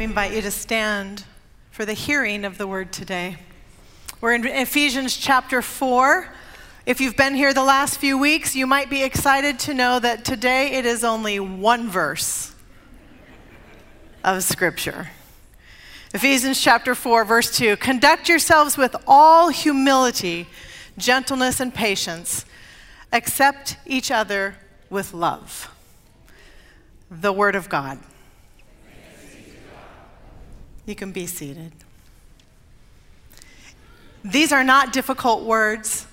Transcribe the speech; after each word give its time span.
We 0.00 0.04
invite 0.04 0.32
you 0.32 0.40
to 0.40 0.50
stand 0.50 1.24
for 1.72 1.84
the 1.84 1.92
hearing 1.92 2.46
of 2.46 2.56
the 2.56 2.66
word 2.66 2.90
today. 2.90 3.36
We're 4.22 4.32
in 4.32 4.46
Ephesians 4.46 5.14
chapter 5.14 5.60
4. 5.60 6.26
If 6.86 7.02
you've 7.02 7.18
been 7.18 7.34
here 7.34 7.52
the 7.52 7.62
last 7.62 7.98
few 7.98 8.16
weeks, 8.16 8.56
you 8.56 8.66
might 8.66 8.88
be 8.88 9.02
excited 9.02 9.58
to 9.58 9.74
know 9.74 9.98
that 9.98 10.24
today 10.24 10.68
it 10.70 10.86
is 10.86 11.04
only 11.04 11.38
one 11.38 11.90
verse 11.90 12.54
of 14.24 14.42
Scripture. 14.42 15.10
Ephesians 16.14 16.58
chapter 16.58 16.94
4, 16.94 17.26
verse 17.26 17.54
2 17.54 17.76
Conduct 17.76 18.26
yourselves 18.26 18.78
with 18.78 18.96
all 19.06 19.50
humility, 19.50 20.48
gentleness, 20.96 21.60
and 21.60 21.74
patience. 21.74 22.46
Accept 23.12 23.76
each 23.84 24.10
other 24.10 24.56
with 24.88 25.12
love. 25.12 25.70
The 27.10 27.34
Word 27.34 27.54
of 27.54 27.68
God. 27.68 27.98
You 30.86 30.94
can 30.94 31.12
be 31.12 31.26
seated. 31.26 31.72
These 34.24 34.52
are 34.52 34.64
not 34.64 34.92
difficult 34.92 35.44
words. 35.44 36.06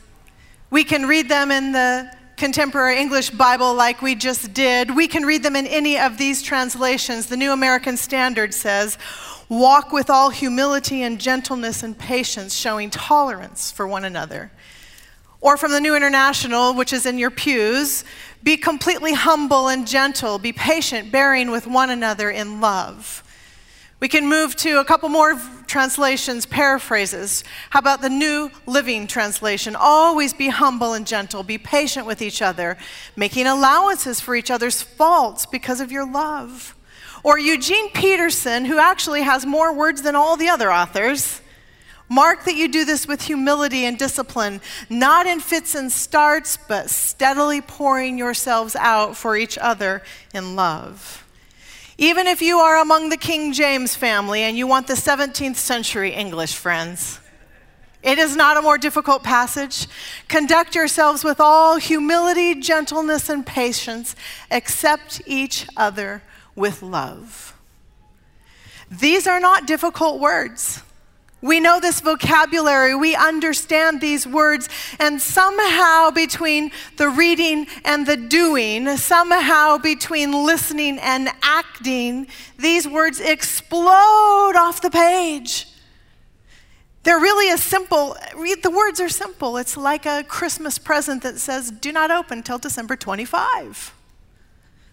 We 0.70 0.84
can 0.84 1.05
read 1.08 1.30
them 1.30 1.52
in 1.52 1.71
the 1.71 2.12
contemporary 2.38 2.99
English 2.99 3.31
Bible 3.31 3.73
like 3.73 4.02
we 4.02 4.16
just 4.16 4.53
did. 4.53 4.95
We 4.95 5.08
can 5.08 5.23
read 5.23 5.44
them 5.44 5.55
in 5.55 5.66
any 5.67 5.98
of 5.98 6.17
these 6.17 6.41
translations. 6.41 7.27
The 7.27 7.38
New 7.38 7.52
American 7.52 7.98
Standard 7.98 8.53
says, 8.53 8.98
Walk 9.49 9.91
with 9.91 10.09
all 10.09 10.30
humility 10.30 11.03
and 11.03 11.20
gentleness 11.20 11.81
and 11.81 11.97
patience, 11.97 12.53
showing 12.53 12.89
tolerance 12.89 13.72
for 13.72 13.88
one 13.88 14.03
another. 14.03 14.52
Or 15.39 15.55
from 15.55 15.72
the 15.72 15.80
New 15.80 15.95
International, 15.95 16.73
which 16.73 16.91
is 16.91 17.05
in 17.05 17.17
your 17.17 17.31
pews, 17.31 18.03
be 18.44 18.58
completely 18.58 19.13
humble 19.13 19.70
and 19.70 19.88
gentle, 19.88 20.38
be 20.38 20.52
patient, 20.52 21.11
bearing 21.11 21.49
with 21.49 21.66
one 21.66 21.89
another 21.89 22.30
in 22.30 22.59
love. 22.59 23.23
We 23.99 24.07
can 24.07 24.27
move 24.27 24.55
to 24.57 24.79
a 24.79 24.85
couple 24.85 25.09
more 25.09 25.41
translations, 25.65 26.45
paraphrases. 26.45 27.44
How 27.72 27.80
about 27.80 28.02
the 28.02 28.09
New 28.09 28.52
Living 28.67 29.08
Translation? 29.08 29.75
Always 29.75 30.35
be 30.35 30.49
humble 30.49 30.94
and 30.94 31.08
gentle, 31.08 31.41
be 31.41 31.58
patient 31.58 32.05
with 32.05 32.22
each 32.22 32.44
other, 32.44 32.77
making 33.16 33.47
allowances 33.47 34.22
for 34.22 34.35
each 34.35 34.52
other's 34.52 34.83
faults 34.83 35.47
because 35.47 35.81
of 35.81 35.91
your 35.91 36.09
love. 36.09 36.75
Or 37.23 37.39
Eugene 37.39 37.89
Peterson, 37.89 38.66
who 38.66 38.77
actually 38.77 39.23
has 39.23 39.47
more 39.47 39.73
words 39.73 40.03
than 40.03 40.16
all 40.16 40.38
the 40.38 40.50
other 40.50 40.72
authors. 40.72 41.41
Mark 42.07 42.45
that 42.45 42.55
you 42.55 42.67
do 42.67 42.85
this 42.85 43.07
with 43.07 43.23
humility 43.23 43.83
and 43.85 43.97
discipline, 43.97 44.61
not 44.89 45.25
in 45.25 45.39
fits 45.39 45.73
and 45.73 45.91
starts, 45.91 46.57
but 46.67 46.91
steadily 46.91 47.61
pouring 47.61 48.19
yourselves 48.19 48.75
out 48.75 49.17
for 49.17 49.35
each 49.35 49.57
other 49.57 50.03
in 50.35 50.55
love. 50.55 51.27
Even 51.98 52.28
if 52.28 52.42
you 52.42 52.59
are 52.59 52.80
among 52.80 53.09
the 53.09 53.17
King 53.17 53.53
James 53.53 53.95
family 53.95 54.44
and 54.44 54.56
you 54.56 54.67
want 54.67 54.86
the 54.88 54.94
17th 54.94 55.56
century 55.56 56.14
English, 56.14 56.56
friends, 56.56 57.20
it 58.03 58.20
is 58.20 58.36
not 58.36 58.56
a 58.56 58.62
more 58.62 58.78
difficult 58.78 59.23
passage. 59.23 59.88
Conduct 60.28 60.75
yourselves 60.75 61.23
with 61.23 61.40
all 61.40 61.78
humility, 61.78 62.53
gentleness, 62.56 63.30
and 63.30 63.45
patience. 63.45 64.16
Accept 64.52 65.22
each 65.25 65.68
other 65.75 66.22
with 66.56 66.84
love. 66.84 67.56
These 68.92 69.25
are 69.25 69.40
not 69.40 69.66
difficult 69.66 70.20
words. 70.20 70.84
We 71.48 71.62
know 71.62 71.80
this 71.80 72.02
vocabulary, 72.02 72.94
we 72.94 73.16
understand 73.16 74.02
these 74.02 74.28
words, 74.28 74.67
and 75.00 75.22
somehow 75.22 76.12
between 76.12 76.72
the 76.98 77.08
reading 77.08 77.67
and 77.86 78.06
the 78.06 78.17
doing, 78.17 78.98
somehow 78.98 79.78
between 79.78 80.45
listening 80.45 81.00
and 81.00 81.30
acting, 81.42 82.28
these 82.58 82.86
words 82.86 83.22
explode 83.22 84.53
off 84.58 84.81
the 84.81 84.90
page. 84.90 85.68
They're 87.03 87.20
really 87.20 87.50
a 87.50 87.58
simple, 87.58 88.18
the 88.34 88.70
words 88.70 89.00
are 89.00 89.08
simple. 89.08 89.56
It's 89.56 89.78
like 89.78 90.06
a 90.06 90.25
Christmas 90.28 90.78
present 90.78 91.24
that 91.24 91.40
says, 91.40 91.72
do 91.72 91.94
not 91.94 92.12
open 92.12 92.44
till 92.44 92.57
December 92.57 92.97
25. 92.97 93.94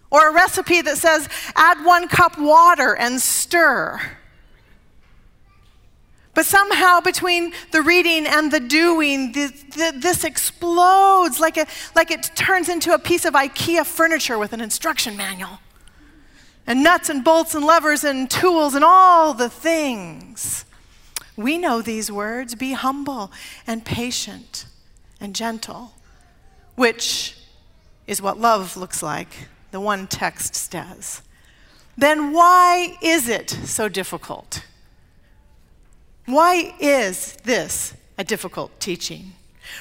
Or 0.09 0.29
a 0.29 0.33
recipe 0.33 0.81
that 0.81 0.97
says, 0.97 1.27
add 1.57 1.83
one 1.83 2.07
cup 2.07 2.39
water 2.39 2.95
and 2.95 3.19
stir. 3.19 3.99
But 6.35 6.45
somehow, 6.45 6.99
between 6.99 7.53
the 7.71 7.81
reading 7.81 8.27
and 8.27 8.51
the 8.51 8.59
doing, 8.59 9.31
the, 9.31 9.47
the, 9.47 9.93
this 9.97 10.25
explodes 10.25 11.39
like, 11.39 11.55
a, 11.55 11.65
like 11.95 12.11
it 12.11 12.29
turns 12.35 12.67
into 12.67 12.93
a 12.93 12.99
piece 12.99 13.23
of 13.23 13.33
IKEA 13.33 13.85
furniture 13.85 14.37
with 14.37 14.51
an 14.51 14.59
instruction 14.59 15.15
manual. 15.15 15.59
And 16.67 16.83
nuts 16.83 17.09
and 17.09 17.23
bolts 17.23 17.55
and 17.55 17.65
levers 17.65 18.03
and 18.03 18.29
tools 18.29 18.75
and 18.75 18.83
all 18.83 19.33
the 19.33 19.49
things. 19.49 20.65
We 21.37 21.57
know 21.57 21.81
these 21.81 22.11
words 22.11 22.53
be 22.53 22.73
humble 22.73 23.31
and 23.65 23.85
patient 23.85 24.65
and 25.21 25.33
gentle, 25.33 25.93
which 26.75 27.37
is 28.07 28.21
what 28.21 28.37
love 28.37 28.75
looks 28.75 29.01
like, 29.01 29.47
the 29.71 29.79
one 29.79 30.05
text 30.05 30.53
says. 30.53 31.21
Then 31.97 32.33
why 32.33 32.97
is 33.01 33.29
it 33.29 33.49
so 33.49 33.87
difficult? 33.87 34.65
Why 36.25 36.73
is 36.79 37.33
this 37.43 37.93
a 38.17 38.23
difficult 38.23 38.79
teaching? 38.79 39.33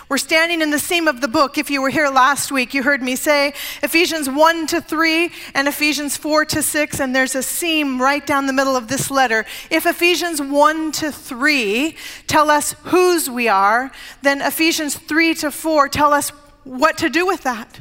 We're 0.09 0.19
standing 0.19 0.60
in 0.60 0.71
the 0.71 0.78
seam 0.78 1.09
of 1.09 1.21
the 1.21 1.28
book. 1.28 1.56
If 1.56 1.71
you 1.71 1.81
were 1.81 1.91
here 1.91 2.09
last 2.09 2.53
week, 2.53 2.75
you 2.75 2.82
heard 2.82 3.03
me 3.03 3.16
say 3.16 3.55
Ephesians 3.82 4.28
1 4.28 4.66
to 4.69 4.81
3 4.81 5.31
and 5.54 5.69
Ephesians 5.69 6.16
4 6.16 6.44
to 6.47 6.62
6, 6.62 7.00
and 7.00 7.15
there's 7.15 7.34
a 7.34 7.43
seam 7.43 8.00
right 8.00 8.27
down 8.27 8.47
the 8.47 8.53
middle 8.53 8.77
of 8.77 8.88
this 8.88 9.10
letter. 9.10 9.47
If 9.71 9.87
Ephesians 9.87 10.41
1 10.41 10.93
to 10.93 11.12
3 11.12 11.97
tell 12.27 12.50
us 12.50 12.72
whose 12.84 13.31
we 13.31 13.49
are, 13.49 13.91
then 14.22 14.43
Ephesians 14.43 14.97
3 14.97 15.34
to 15.37 15.50
4 15.50 15.88
tell 15.88 16.12
us 16.12 16.31
what 16.65 16.99
to 16.99 17.09
do 17.09 17.27
with 17.27 17.43
that. 17.43 17.81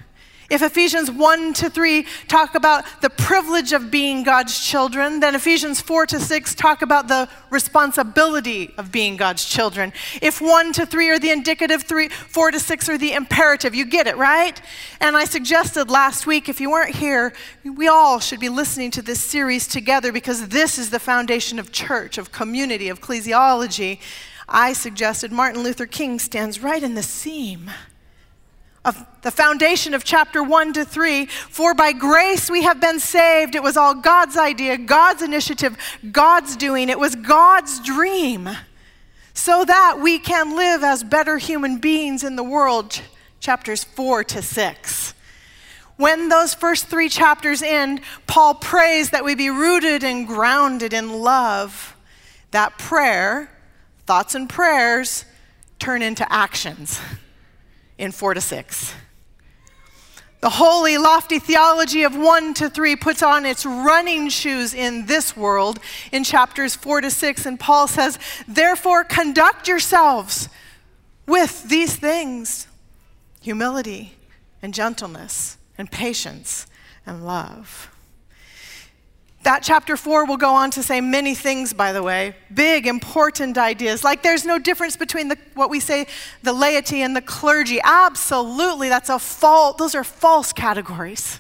If 0.54 0.62
Ephesians 0.62 1.10
1 1.10 1.54
to 1.54 1.70
3 1.72 2.06
talk 2.28 2.54
about 2.54 2.86
the 3.02 3.10
privilege 3.10 3.74
of 3.74 3.90
being 3.90 4.22
God's 4.22 4.60
children, 4.60 5.20
then 5.20 5.34
Ephesians 5.34 5.82
4 5.82 6.06
to 6.06 6.20
6 6.20 6.54
talk 6.54 6.84
about 6.84 7.08
the 7.08 7.28
responsibility 7.50 8.72
of 8.78 8.92
being 8.92 9.18
God's 9.18 9.46
children. 9.46 9.92
If 10.22 10.42
1 10.42 10.74
to 10.74 10.86
3 10.86 11.10
are 11.10 11.18
the 11.18 11.32
indicative, 11.32 11.82
3, 11.82 12.08
4 12.08 12.52
to 12.52 12.60
6 12.60 12.90
are 12.90 13.00
the 13.00 13.14
imperative. 13.14 13.74
You 13.74 13.84
get 13.84 14.06
it, 14.06 14.16
right? 14.16 14.62
And 15.02 15.18
I 15.18 15.26
suggested 15.26 15.90
last 15.90 16.28
week, 16.28 16.48
if 16.48 16.62
you 16.62 16.70
weren't 16.70 16.98
here, 16.98 17.34
we 17.64 17.88
all 17.88 18.20
should 18.20 18.40
be 18.40 18.50
listening 18.50 18.92
to 18.92 19.02
this 19.02 19.24
series 19.24 19.68
together 19.68 20.12
because 20.12 20.50
this 20.50 20.78
is 20.78 20.92
the 20.92 21.00
foundation 21.00 21.58
of 21.58 21.72
church, 21.72 22.20
of 22.20 22.32
community, 22.32 22.90
of 22.90 23.02
ecclesiology. 23.02 23.98
I 24.48 24.74
suggested 24.74 25.32
Martin 25.32 25.64
Luther 25.64 25.88
King 25.88 26.20
stands 26.20 26.62
right 26.62 26.84
in 26.84 26.94
the 26.94 27.02
seam 27.02 27.72
of 28.86 29.06
the 29.22 29.32
foundation 29.32 29.94
of 29.94 30.04
chapter 30.04 30.44
1 30.44 30.74
to 30.74 30.86
3 30.86 31.26
for 31.26 31.74
by 31.74 31.94
grace 31.94 32.50
we 32.50 32.64
have 32.64 32.82
been 32.82 33.00
saved. 33.00 33.56
It 33.56 33.64
was 33.64 33.78
all 33.78 33.96
god's 33.96 34.38
idea 34.38 34.78
god's 34.78 35.22
initiative 35.22 35.78
god's 36.12 36.56
doing. 36.58 36.90
It 36.90 37.00
was 37.00 37.16
god's 37.16 37.80
dream 37.80 38.50
so 39.34 39.66
that 39.66 40.00
we 40.02 40.20
can 40.20 40.56
live 40.56 40.84
as 40.84 41.04
better 41.04 41.38
human 41.38 41.78
beings 41.78 42.24
in 42.24 42.36
the 42.36 42.44
world 42.44 43.02
chapters 43.40 43.84
4 43.84 44.24
to 44.26 44.42
6 44.42 45.14
when 45.96 46.30
those 46.30 46.54
first 46.54 46.88
three 46.88 47.10
chapters 47.10 47.62
end 47.62 48.02
paul 48.26 48.54
prays 48.56 49.10
that 49.10 49.26
we 49.26 49.36
be 49.36 49.50
rooted 49.50 50.04
and 50.04 50.28
grounded 50.28 50.94
in 50.94 51.12
love 51.22 51.96
that 52.52 52.78
prayer 52.78 53.50
thoughts 54.06 54.34
and 54.34 54.50
prayers 54.50 55.26
turn 55.78 56.02
into 56.02 56.32
actions 56.32 57.02
in 58.04 58.12
4 58.12 58.34
to 58.34 58.42
6. 58.42 58.94
The 60.42 60.50
holy, 60.50 60.98
lofty 60.98 61.40
theology 61.40 62.04
of 62.04 62.18
1 62.18 62.54
to 62.56 62.70
3 62.70 62.98
puts 62.98 63.24
on 63.24 63.46
its 63.46 63.66
running 63.66 64.28
shoes 64.28 64.74
in 64.74 65.06
this 65.06 65.38
world 65.38 65.80
in 66.12 66.26
chapters 66.26 66.76
4 66.76 67.00
to 67.00 67.10
6. 67.10 67.46
And 67.46 67.58
Paul 67.58 67.88
says, 67.88 68.20
Therefore, 68.46 69.06
conduct 69.06 69.70
yourselves 69.70 70.50
with 71.26 71.70
these 71.70 71.96
things 71.96 72.68
humility 73.40 74.16
and 74.62 74.74
gentleness 74.74 75.58
and 75.78 75.90
patience 75.90 76.68
and 77.06 77.26
love. 77.26 77.90
That 79.44 79.62
chapter 79.62 79.98
four 79.98 80.26
will 80.26 80.38
go 80.38 80.54
on 80.54 80.72
to 80.72 80.84
say 80.84 81.02
many 81.02 81.36
things, 81.36 81.74
by 81.74 81.92
the 81.92 82.02
way, 82.02 82.36
big, 82.54 82.88
important 82.88 83.58
ideas. 83.58 84.04
Like 84.04 84.24
there's 84.24 84.46
no 84.46 84.58
difference 84.58 84.96
between 84.96 85.28
the, 85.28 85.38
what 85.54 85.70
we 85.70 85.82
say, 85.82 86.08
the 86.44 86.54
laity 86.54 87.02
and 87.02 87.14
the 87.14 87.22
clergy. 87.22 87.80
Absolutely, 87.84 88.88
that's 88.88 89.10
a 89.10 89.20
fault. 89.20 89.78
Those 89.78 89.96
are 89.96 90.04
false 90.06 90.54
categories. 90.54 91.40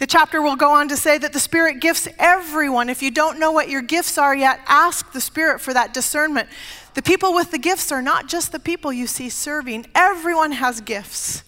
The 0.00 0.06
chapter 0.06 0.40
will 0.40 0.56
go 0.56 0.70
on 0.72 0.88
to 0.88 0.96
say 0.96 1.18
that 1.18 1.32
the 1.32 1.40
Spirit 1.40 1.80
gifts 1.80 2.08
everyone. 2.18 2.88
If 2.88 3.02
you 3.02 3.10
don't 3.10 3.38
know 3.38 3.52
what 3.52 3.68
your 3.68 3.82
gifts 3.82 4.16
are 4.16 4.34
yet, 4.34 4.60
ask 4.66 5.12
the 5.12 5.20
Spirit 5.20 5.60
for 5.60 5.74
that 5.74 5.92
discernment. 5.92 6.48
The 6.94 7.02
people 7.02 7.34
with 7.34 7.50
the 7.50 7.58
gifts 7.58 7.92
are 7.92 8.02
not 8.02 8.26
just 8.26 8.50
the 8.50 8.58
people 8.58 8.92
you 8.92 9.06
see 9.06 9.28
serving, 9.28 9.86
everyone 9.94 10.52
has 10.52 10.80
gifts. 10.80 11.42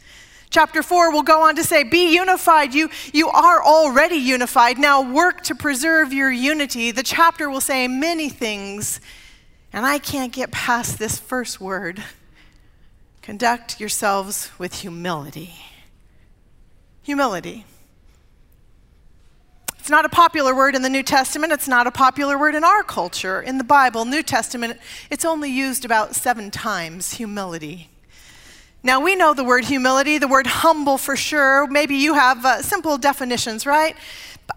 Chapter 0.52 0.82
4 0.82 1.12
will 1.12 1.22
go 1.22 1.48
on 1.48 1.56
to 1.56 1.64
say, 1.64 1.82
Be 1.82 2.12
unified. 2.14 2.74
You, 2.74 2.90
you 3.14 3.30
are 3.30 3.64
already 3.64 4.16
unified. 4.16 4.78
Now 4.78 5.00
work 5.00 5.40
to 5.44 5.54
preserve 5.54 6.12
your 6.12 6.30
unity. 6.30 6.90
The 6.90 7.02
chapter 7.02 7.48
will 7.48 7.62
say 7.62 7.88
many 7.88 8.28
things, 8.28 9.00
and 9.72 9.86
I 9.86 9.98
can't 9.98 10.30
get 10.30 10.52
past 10.52 10.98
this 10.98 11.18
first 11.18 11.58
word. 11.58 12.04
Conduct 13.22 13.80
yourselves 13.80 14.50
with 14.58 14.74
humility. 14.80 15.54
Humility. 17.02 17.64
It's 19.78 19.88
not 19.88 20.04
a 20.04 20.10
popular 20.10 20.54
word 20.54 20.74
in 20.74 20.82
the 20.82 20.90
New 20.90 21.02
Testament. 21.02 21.54
It's 21.54 21.66
not 21.66 21.86
a 21.86 21.90
popular 21.90 22.38
word 22.38 22.54
in 22.54 22.62
our 22.62 22.82
culture. 22.82 23.40
In 23.40 23.56
the 23.56 23.64
Bible, 23.64 24.04
New 24.04 24.22
Testament, 24.22 24.78
it's 25.10 25.24
only 25.24 25.50
used 25.50 25.86
about 25.86 26.14
seven 26.14 26.50
times 26.50 27.14
humility. 27.14 27.88
Now, 28.82 29.00
we 29.00 29.14
know 29.14 29.32
the 29.32 29.44
word 29.44 29.64
humility, 29.64 30.18
the 30.18 30.26
word 30.26 30.46
humble 30.46 30.98
for 30.98 31.14
sure. 31.14 31.66
Maybe 31.68 31.94
you 31.94 32.14
have 32.14 32.44
uh, 32.44 32.62
simple 32.62 32.98
definitions, 32.98 33.64
right? 33.64 33.96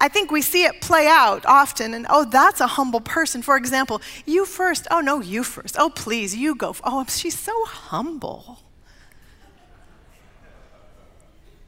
I 0.01 0.07
think 0.07 0.31
we 0.31 0.41
see 0.41 0.63
it 0.63 0.81
play 0.81 1.07
out 1.07 1.45
often, 1.45 1.93
and 1.93 2.07
oh, 2.09 2.25
that's 2.25 2.59
a 2.59 2.67
humble 2.67 3.01
person. 3.01 3.43
For 3.43 3.55
example, 3.55 4.01
you 4.25 4.45
first. 4.45 4.87
Oh, 4.89 4.99
no, 4.99 5.21
you 5.21 5.43
first. 5.43 5.75
Oh, 5.77 5.89
please, 5.89 6.35
you 6.35 6.55
go. 6.55 6.75
Oh, 6.83 7.05
she's 7.07 7.37
so 7.37 7.53
humble. 7.65 8.59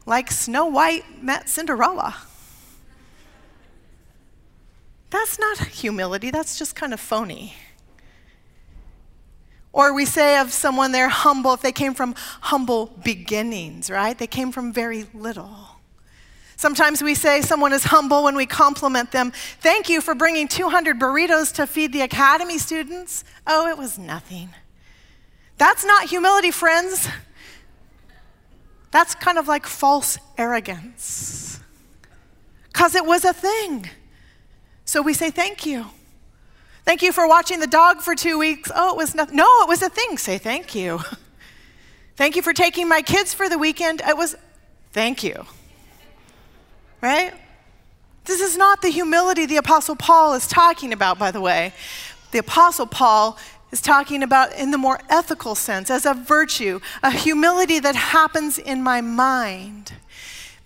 Like 0.05 0.31
Snow 0.31 0.65
White 0.65 1.21
met 1.21 1.49
Cinderella. 1.49 2.15
That's 5.09 5.39
not 5.39 5.59
humility, 5.59 6.31
that's 6.31 6.57
just 6.57 6.75
kind 6.75 6.93
of 6.93 6.99
phony. 6.99 7.53
Or 9.77 9.93
we 9.93 10.05
say 10.05 10.39
of 10.39 10.51
someone 10.51 10.91
they're 10.91 11.07
humble 11.07 11.53
if 11.53 11.61
they 11.61 11.71
came 11.71 11.93
from 11.93 12.15
humble 12.41 12.87
beginnings, 13.03 13.91
right? 13.91 14.17
They 14.17 14.25
came 14.25 14.51
from 14.51 14.73
very 14.73 15.05
little. 15.13 15.55
Sometimes 16.55 17.03
we 17.03 17.13
say 17.13 17.41
someone 17.41 17.71
is 17.73 17.83
humble 17.83 18.23
when 18.23 18.35
we 18.35 18.47
compliment 18.47 19.11
them. 19.11 19.31
Thank 19.59 19.87
you 19.87 20.01
for 20.01 20.15
bringing 20.15 20.47
200 20.47 20.99
burritos 20.99 21.53
to 21.53 21.67
feed 21.67 21.93
the 21.93 22.01
academy 22.01 22.57
students. 22.57 23.23
Oh, 23.45 23.67
it 23.69 23.77
was 23.77 23.99
nothing. 23.99 24.49
That's 25.59 25.85
not 25.85 26.05
humility, 26.09 26.49
friends. 26.49 27.07
That's 28.89 29.13
kind 29.13 29.37
of 29.37 29.47
like 29.47 29.67
false 29.67 30.17
arrogance. 30.39 31.59
Because 32.73 32.95
it 32.95 33.05
was 33.05 33.25
a 33.25 33.33
thing. 33.33 33.91
So 34.85 35.03
we 35.03 35.13
say 35.13 35.29
thank 35.29 35.67
you. 35.67 35.85
Thank 36.87 37.01
you 37.01 37.11
for 37.11 37.27
watching 37.27 37.59
the 37.59 37.67
dog 37.67 37.99
for 37.99 38.15
two 38.15 38.39
weeks. 38.39 38.71
Oh, 38.73 38.91
it 38.91 38.95
was 38.95 39.13
nothing. 39.13 39.35
No, 39.35 39.61
it 39.61 39.67
was 39.67 39.81
a 39.81 39.89
thing. 39.89 40.17
Say 40.17 40.37
thank 40.37 40.73
you. 40.73 41.01
thank 42.15 42.37
you 42.37 42.41
for 42.41 42.53
taking 42.53 42.87
my 42.87 43.01
kids 43.01 43.33
for 43.33 43.49
the 43.49 43.57
weekend. 43.57 44.01
It 44.07 44.15
was, 44.15 44.37
thank 44.93 45.21
you. 45.21 45.45
Right? 47.01 47.33
This 48.23 48.39
is 48.39 48.55
not 48.55 48.81
the 48.81 48.87
humility 48.87 49.45
the 49.45 49.57
Apostle 49.57 49.97
Paul 49.97 50.33
is 50.33 50.47
talking 50.47 50.93
about, 50.93 51.19
by 51.19 51.29
the 51.29 51.41
way. 51.41 51.73
The 52.31 52.37
Apostle 52.37 52.87
Paul 52.87 53.37
is 53.69 53.81
talking 53.81 54.23
about 54.23 54.55
in 54.55 54.71
the 54.71 54.77
more 54.77 55.01
ethical 55.09 55.55
sense, 55.55 55.89
as 55.91 56.05
a 56.05 56.13
virtue, 56.13 56.79
a 57.03 57.11
humility 57.11 57.79
that 57.79 57.97
happens 57.97 58.57
in 58.57 58.81
my 58.81 59.01
mind. 59.01 59.91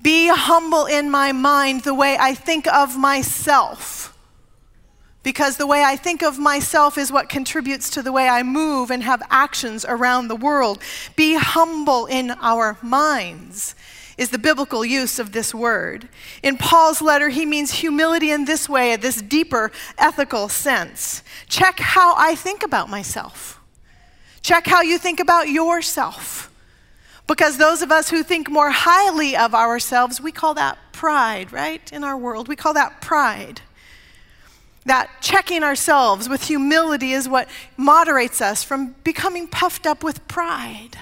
Be 0.03 0.27
humble 0.27 0.85
in 0.85 1.09
my 1.09 1.31
mind 1.31 1.81
the 1.81 1.95
way 1.95 2.15
I 2.19 2.35
think 2.35 2.68
of 2.68 2.95
myself 2.95 4.11
because 5.23 5.57
the 5.57 5.68
way 5.68 5.83
I 5.83 5.95
think 5.95 6.23
of 6.23 6.39
myself 6.39 6.97
is 6.97 7.12
what 7.12 7.29
contributes 7.29 7.89
to 7.91 8.01
the 8.01 8.12
way 8.12 8.27
I 8.27 8.44
move 8.44 8.89
and 8.89 9.03
have 9.03 9.21
actions 9.29 9.85
around 9.88 10.27
the 10.27 10.35
world. 10.35 10.81
Be 11.15 11.35
humble 11.35 12.07
in 12.07 12.31
our 12.31 12.77
minds 12.81 13.75
is 14.18 14.29
the 14.29 14.38
biblical 14.38 14.85
use 14.85 15.18
of 15.18 15.31
this 15.31 15.53
word. 15.53 16.07
In 16.44 16.57
Paul's 16.57 17.01
letter, 17.01 17.29
he 17.29 17.45
means 17.45 17.71
humility 17.71 18.29
in 18.29 18.45
this 18.45 18.69
way, 18.69 18.95
this 18.95 19.21
deeper 19.21 19.71
ethical 19.97 20.47
sense. 20.47 21.23
Check 21.47 21.79
how 21.79 22.15
I 22.18 22.35
think 22.35 22.63
about 22.63 22.89
myself. 22.89 23.59
Check 24.41 24.68
how 24.68 24.81
you 24.81 24.97
think 24.97 25.19
about 25.19 25.50
yourself. 25.50 26.51
Because 27.25 27.57
those 27.57 27.81
of 27.81 27.91
us 27.91 28.09
who 28.09 28.23
think 28.23 28.50
more 28.50 28.71
highly 28.71 29.35
of 29.35 29.56
ourselves, 29.56 30.19
we 30.19 30.31
call 30.31 30.53
that 30.56 30.77
pride, 30.91 31.51
right? 31.51 31.91
In 31.91 32.03
our 32.03 32.18
world, 32.18 32.47
we 32.47 32.56
call 32.56 32.73
that 32.73 33.01
pride. 33.01 33.62
That 34.86 35.10
checking 35.22 35.63
ourselves 35.63 36.28
with 36.28 36.44
humility 36.44 37.12
is 37.12 37.30
what 37.30 37.48
moderates 37.78 38.42
us 38.42 38.63
from 38.63 38.95
becoming 39.04 39.48
puffed 39.48 39.86
up 39.86 40.04
with 40.04 40.28
pride. 40.28 40.98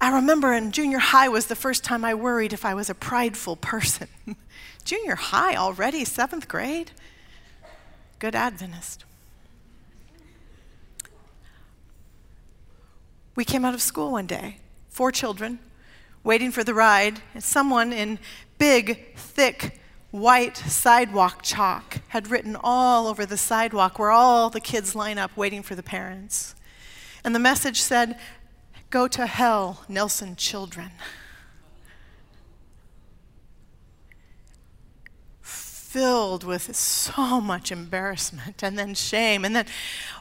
I 0.00 0.14
remember 0.14 0.52
in 0.52 0.72
junior 0.72 0.98
high 0.98 1.28
was 1.28 1.46
the 1.46 1.56
first 1.56 1.84
time 1.84 2.04
I 2.04 2.14
worried 2.14 2.52
if 2.52 2.64
I 2.64 2.74
was 2.74 2.90
a 2.90 2.94
prideful 2.94 3.56
person. 3.56 4.08
junior 4.84 5.14
high 5.14 5.56
already, 5.56 6.04
seventh 6.04 6.48
grade? 6.48 6.92
Good 8.18 8.34
Adventist. 8.34 9.04
We 13.34 13.44
came 13.44 13.64
out 13.64 13.74
of 13.74 13.82
school 13.82 14.12
one 14.12 14.26
day, 14.26 14.58
four 14.88 15.10
children, 15.10 15.58
waiting 16.22 16.52
for 16.52 16.62
the 16.62 16.74
ride, 16.74 17.20
and 17.34 17.42
someone 17.42 17.92
in 17.92 18.18
big, 18.58 19.16
thick, 19.16 19.80
white 20.12 20.58
sidewalk 20.58 21.40
chalk 21.42 22.00
had 22.08 22.28
written 22.28 22.54
all 22.62 23.08
over 23.08 23.26
the 23.26 23.36
sidewalk 23.36 23.98
where 23.98 24.10
all 24.10 24.50
the 24.50 24.60
kids 24.60 24.94
line 24.94 25.18
up 25.18 25.36
waiting 25.36 25.62
for 25.62 25.74
the 25.74 25.82
parents. 25.82 26.54
And 27.24 27.34
the 27.34 27.40
message 27.40 27.80
said, 27.80 28.18
Go 28.90 29.08
to 29.08 29.26
hell, 29.26 29.84
Nelson 29.88 30.36
children. 30.36 30.90
Filled 35.40 36.44
with 36.44 36.76
so 36.76 37.40
much 37.40 37.72
embarrassment 37.72 38.62
and 38.62 38.78
then 38.78 38.94
shame. 38.94 39.46
And 39.46 39.56
then, 39.56 39.66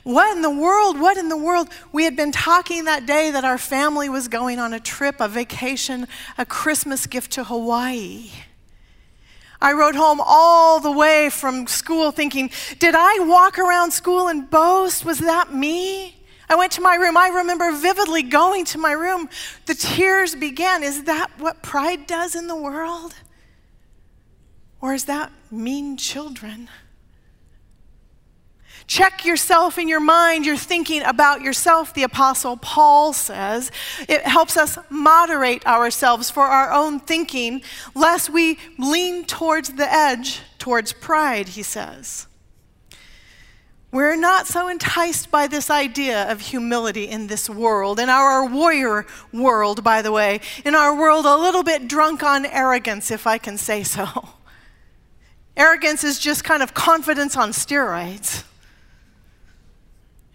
what 0.03 0.33
in 0.35 0.41
the 0.41 0.49
world? 0.49 1.01
What 1.01 1.17
in 1.17 1.27
the 1.27 1.37
world? 1.37 1.67
We 1.91 2.05
had 2.05 2.15
been 2.15 2.31
talking 2.31 2.85
that 2.85 3.05
day 3.05 3.29
that 3.31 3.43
our 3.43 3.57
family 3.57 4.07
was 4.07 4.29
going 4.29 4.57
on 4.57 4.73
a 4.73 4.79
trip, 4.79 5.17
a 5.19 5.27
vacation, 5.27 6.07
a 6.37 6.45
Christmas 6.45 7.07
gift 7.07 7.31
to 7.33 7.43
Hawaii. 7.43 8.29
I 9.61 9.73
rode 9.73 9.95
home 9.95 10.19
all 10.25 10.79
the 10.79 10.91
way 10.91 11.29
from 11.29 11.67
school 11.67 12.11
thinking, 12.11 12.49
did 12.79 12.95
I 12.97 13.19
walk 13.19 13.59
around 13.59 13.91
school 13.91 14.27
and 14.27 14.49
boast? 14.49 15.05
Was 15.05 15.19
that 15.19 15.53
me? 15.53 16.17
I 16.49 16.55
went 16.55 16.71
to 16.73 16.81
my 16.81 16.95
room. 16.95 17.15
I 17.15 17.27
remember 17.29 17.71
vividly 17.71 18.23
going 18.23 18.65
to 18.65 18.77
my 18.77 18.91
room. 18.91 19.29
The 19.67 19.75
tears 19.75 20.35
began. 20.35 20.83
Is 20.83 21.03
that 21.03 21.29
what 21.37 21.61
pride 21.61 22.07
does 22.07 22.35
in 22.35 22.47
the 22.47 22.55
world? 22.55 23.13
Or 24.81 24.93
is 24.93 25.05
that 25.05 25.31
mean 25.51 25.95
children? 25.95 26.67
Check 28.91 29.23
yourself 29.23 29.77
in 29.77 29.87
your 29.87 30.01
mind, 30.01 30.45
your 30.45 30.57
thinking 30.57 31.01
about 31.03 31.39
yourself, 31.39 31.93
the 31.93 32.03
Apostle 32.03 32.57
Paul 32.57 33.13
says. 33.13 33.71
It 34.09 34.23
helps 34.23 34.57
us 34.57 34.77
moderate 34.89 35.65
ourselves 35.65 36.29
for 36.29 36.43
our 36.43 36.73
own 36.73 36.99
thinking, 36.99 37.61
lest 37.95 38.29
we 38.29 38.59
lean 38.77 39.23
towards 39.23 39.69
the 39.69 39.89
edge, 39.89 40.41
towards 40.59 40.91
pride, 40.91 41.47
he 41.47 41.63
says. 41.63 42.27
We're 43.93 44.17
not 44.17 44.45
so 44.45 44.67
enticed 44.67 45.31
by 45.31 45.47
this 45.47 45.69
idea 45.69 46.29
of 46.29 46.41
humility 46.41 47.05
in 47.05 47.27
this 47.27 47.49
world, 47.49 47.97
in 47.97 48.09
our 48.09 48.45
warrior 48.45 49.05
world, 49.31 49.85
by 49.85 50.01
the 50.01 50.11
way, 50.11 50.41
in 50.65 50.75
our 50.75 50.93
world 50.93 51.25
a 51.25 51.37
little 51.37 51.63
bit 51.63 51.87
drunk 51.87 52.23
on 52.23 52.45
arrogance, 52.45 53.09
if 53.09 53.25
I 53.25 53.37
can 53.37 53.57
say 53.57 53.83
so. 53.83 54.31
Arrogance 55.55 56.03
is 56.03 56.19
just 56.19 56.43
kind 56.43 56.61
of 56.61 56.73
confidence 56.73 57.37
on 57.37 57.51
steroids. 57.51 58.43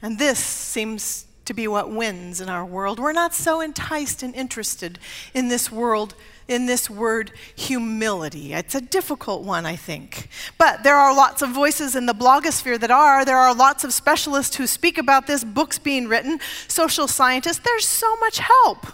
And 0.06 0.20
this 0.20 0.38
seems 0.38 1.26
to 1.46 1.52
be 1.52 1.66
what 1.66 1.90
wins 1.90 2.40
in 2.40 2.48
our 2.48 2.64
world. 2.64 3.00
We're 3.00 3.10
not 3.10 3.34
so 3.34 3.60
enticed 3.60 4.22
and 4.22 4.36
interested 4.36 5.00
in 5.34 5.48
this 5.48 5.72
world, 5.72 6.14
in 6.46 6.66
this 6.66 6.88
word 6.88 7.32
humility. 7.56 8.52
It's 8.52 8.76
a 8.76 8.80
difficult 8.80 9.42
one, 9.42 9.66
I 9.66 9.74
think. 9.74 10.28
But 10.58 10.84
there 10.84 10.94
are 10.94 11.12
lots 11.12 11.42
of 11.42 11.50
voices 11.50 11.96
in 11.96 12.06
the 12.06 12.12
blogosphere 12.12 12.78
that 12.78 12.90
are. 12.92 13.24
There 13.24 13.36
are 13.36 13.52
lots 13.52 13.82
of 13.82 13.92
specialists 13.92 14.54
who 14.54 14.68
speak 14.68 14.96
about 14.96 15.26
this, 15.26 15.42
books 15.42 15.76
being 15.76 16.06
written, 16.06 16.38
social 16.68 17.08
scientists. 17.08 17.58
There's 17.58 17.88
so 17.88 18.14
much 18.18 18.38
help 18.38 18.86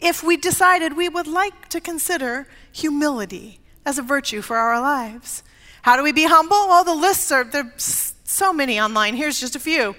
if 0.00 0.22
we 0.22 0.38
decided 0.38 0.96
we 0.96 1.10
would 1.10 1.26
like 1.26 1.68
to 1.68 1.78
consider 1.78 2.48
humility 2.72 3.60
as 3.84 3.98
a 3.98 4.02
virtue 4.02 4.40
for 4.40 4.56
our 4.56 4.80
lives. 4.80 5.42
How 5.82 5.98
do 5.98 6.02
we 6.02 6.12
be 6.12 6.24
humble? 6.24 6.68
Well, 6.68 6.84
the 6.84 6.94
lists 6.94 7.30
are, 7.30 7.44
there's 7.44 8.14
so 8.24 8.54
many 8.54 8.80
online. 8.80 9.14
Here's 9.14 9.38
just 9.38 9.56
a 9.56 9.60
few. 9.60 9.94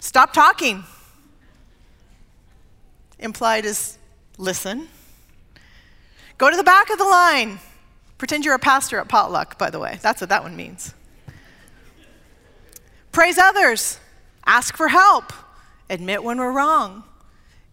Stop 0.00 0.32
talking. 0.32 0.84
Implied 3.18 3.66
is 3.66 3.98
listen. 4.38 4.88
Go 6.38 6.50
to 6.50 6.56
the 6.56 6.64
back 6.64 6.90
of 6.90 6.98
the 6.98 7.04
line. 7.04 7.60
Pretend 8.16 8.44
you're 8.44 8.54
a 8.54 8.58
pastor 8.58 8.98
at 8.98 9.08
potluck, 9.08 9.58
by 9.58 9.70
the 9.70 9.78
way. 9.78 9.98
That's 10.02 10.20
what 10.20 10.30
that 10.30 10.42
one 10.42 10.56
means. 10.56 10.94
Praise 13.12 13.38
others. 13.38 13.98
Ask 14.46 14.76
for 14.76 14.88
help. 14.88 15.32
Admit 15.90 16.24
when 16.24 16.38
we're 16.38 16.52
wrong. 16.52 17.04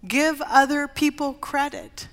Give 0.06 0.42
other 0.42 0.88
people 0.88 1.34
credit. 1.34 2.08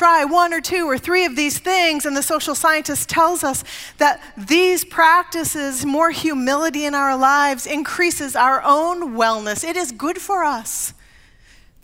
Try 0.00 0.24
one 0.24 0.54
or 0.54 0.62
two 0.62 0.86
or 0.86 0.96
three 0.96 1.26
of 1.26 1.36
these 1.36 1.58
things, 1.58 2.06
and 2.06 2.16
the 2.16 2.22
social 2.22 2.54
scientist 2.54 3.06
tells 3.06 3.44
us 3.44 3.62
that 3.98 4.18
these 4.34 4.82
practices, 4.82 5.84
more 5.84 6.10
humility 6.10 6.86
in 6.86 6.94
our 6.94 7.14
lives, 7.18 7.66
increases 7.66 8.34
our 8.34 8.62
own 8.64 9.14
wellness. 9.14 9.62
It 9.62 9.76
is 9.76 9.92
good 9.92 10.16
for 10.16 10.42
us 10.42 10.94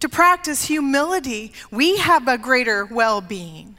to 0.01 0.09
practice 0.09 0.65
humility. 0.65 1.53
We 1.71 1.99
have 1.99 2.27
a 2.27 2.39
greater 2.39 2.87
well 2.87 3.21
being. 3.21 3.77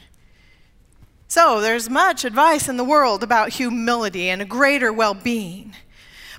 So, 1.28 1.60
there's 1.60 1.90
much 1.90 2.24
advice 2.24 2.70
in 2.70 2.78
the 2.78 2.84
world 2.84 3.24
about 3.24 3.54
humility 3.54 4.30
and 4.30 4.40
a 4.40 4.46
greater 4.46 4.94
well 4.94 5.16
being. 5.16 5.74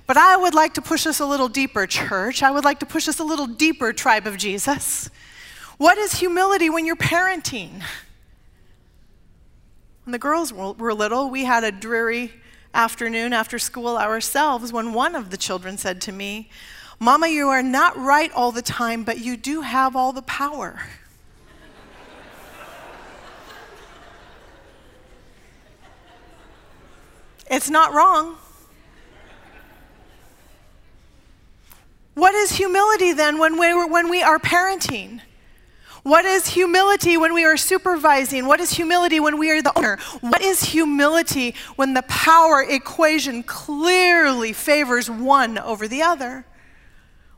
But 0.07 0.15
I 0.15 0.37
would 0.37 0.53
like 0.53 0.73
to 0.75 0.81
push 0.81 1.05
us 1.05 1.19
a 1.19 1.25
little 1.25 1.49
deeper, 1.49 1.85
church. 1.85 2.43
I 2.43 2.49
would 2.49 2.63
like 2.63 2.79
to 2.79 2.85
push 2.85 3.09
us 3.09 3.19
a 3.19 3.25
little 3.25 3.45
deeper, 3.45 3.91
tribe 3.91 4.25
of 4.25 4.37
Jesus. 4.37 5.09
What 5.79 5.97
is 5.97 6.13
humility 6.15 6.69
when 6.69 6.85
you're 6.85 6.97
parenting? 6.97 7.81
When 10.03 10.11
the 10.11 10.19
girls 10.19 10.51
were 10.51 10.93
little, 10.93 11.29
we 11.29 11.45
had 11.45 11.63
a 11.63 11.71
dreary 11.71 12.33
afternoon 12.73 13.31
after 13.31 13.57
school 13.57 13.97
ourselves 13.97 14.73
when 14.73 14.91
one 14.91 15.15
of 15.15 15.29
the 15.29 15.37
children 15.37 15.77
said 15.77 16.01
to 16.01 16.11
me, 16.11 16.49
Mama, 16.99 17.29
you 17.29 17.47
are 17.47 17.63
not 17.63 17.95
right 17.95 18.29
all 18.33 18.51
the 18.51 18.61
time, 18.61 19.05
but 19.05 19.19
you 19.19 19.37
do 19.37 19.61
have 19.61 19.95
all 19.95 20.11
the 20.11 20.21
power. 20.23 20.81
it's 27.49 27.69
not 27.69 27.93
wrong. 27.93 28.35
What 32.15 32.35
is 32.35 32.51
humility 32.51 33.13
then 33.13 33.39
when 33.39 33.57
we, 33.57 33.73
when 33.85 34.09
we 34.09 34.21
are 34.21 34.39
parenting? 34.39 35.21
What 36.03 36.25
is 36.25 36.47
humility 36.47 37.17
when 37.17 37.33
we 37.33 37.43
are 37.43 37.57
supervising? 37.57 38.45
What 38.45 38.59
is 38.59 38.71
humility 38.71 39.19
when 39.19 39.37
we 39.37 39.51
are 39.51 39.61
the 39.61 39.77
owner? 39.77 39.97
What 40.21 40.41
is 40.41 40.63
humility 40.63 41.55
when 41.75 41.93
the 41.93 42.03
power 42.03 42.61
equation 42.61 43.43
clearly 43.43 44.53
favors 44.53 45.09
one 45.09 45.57
over 45.57 45.87
the 45.87 46.01
other? 46.01 46.45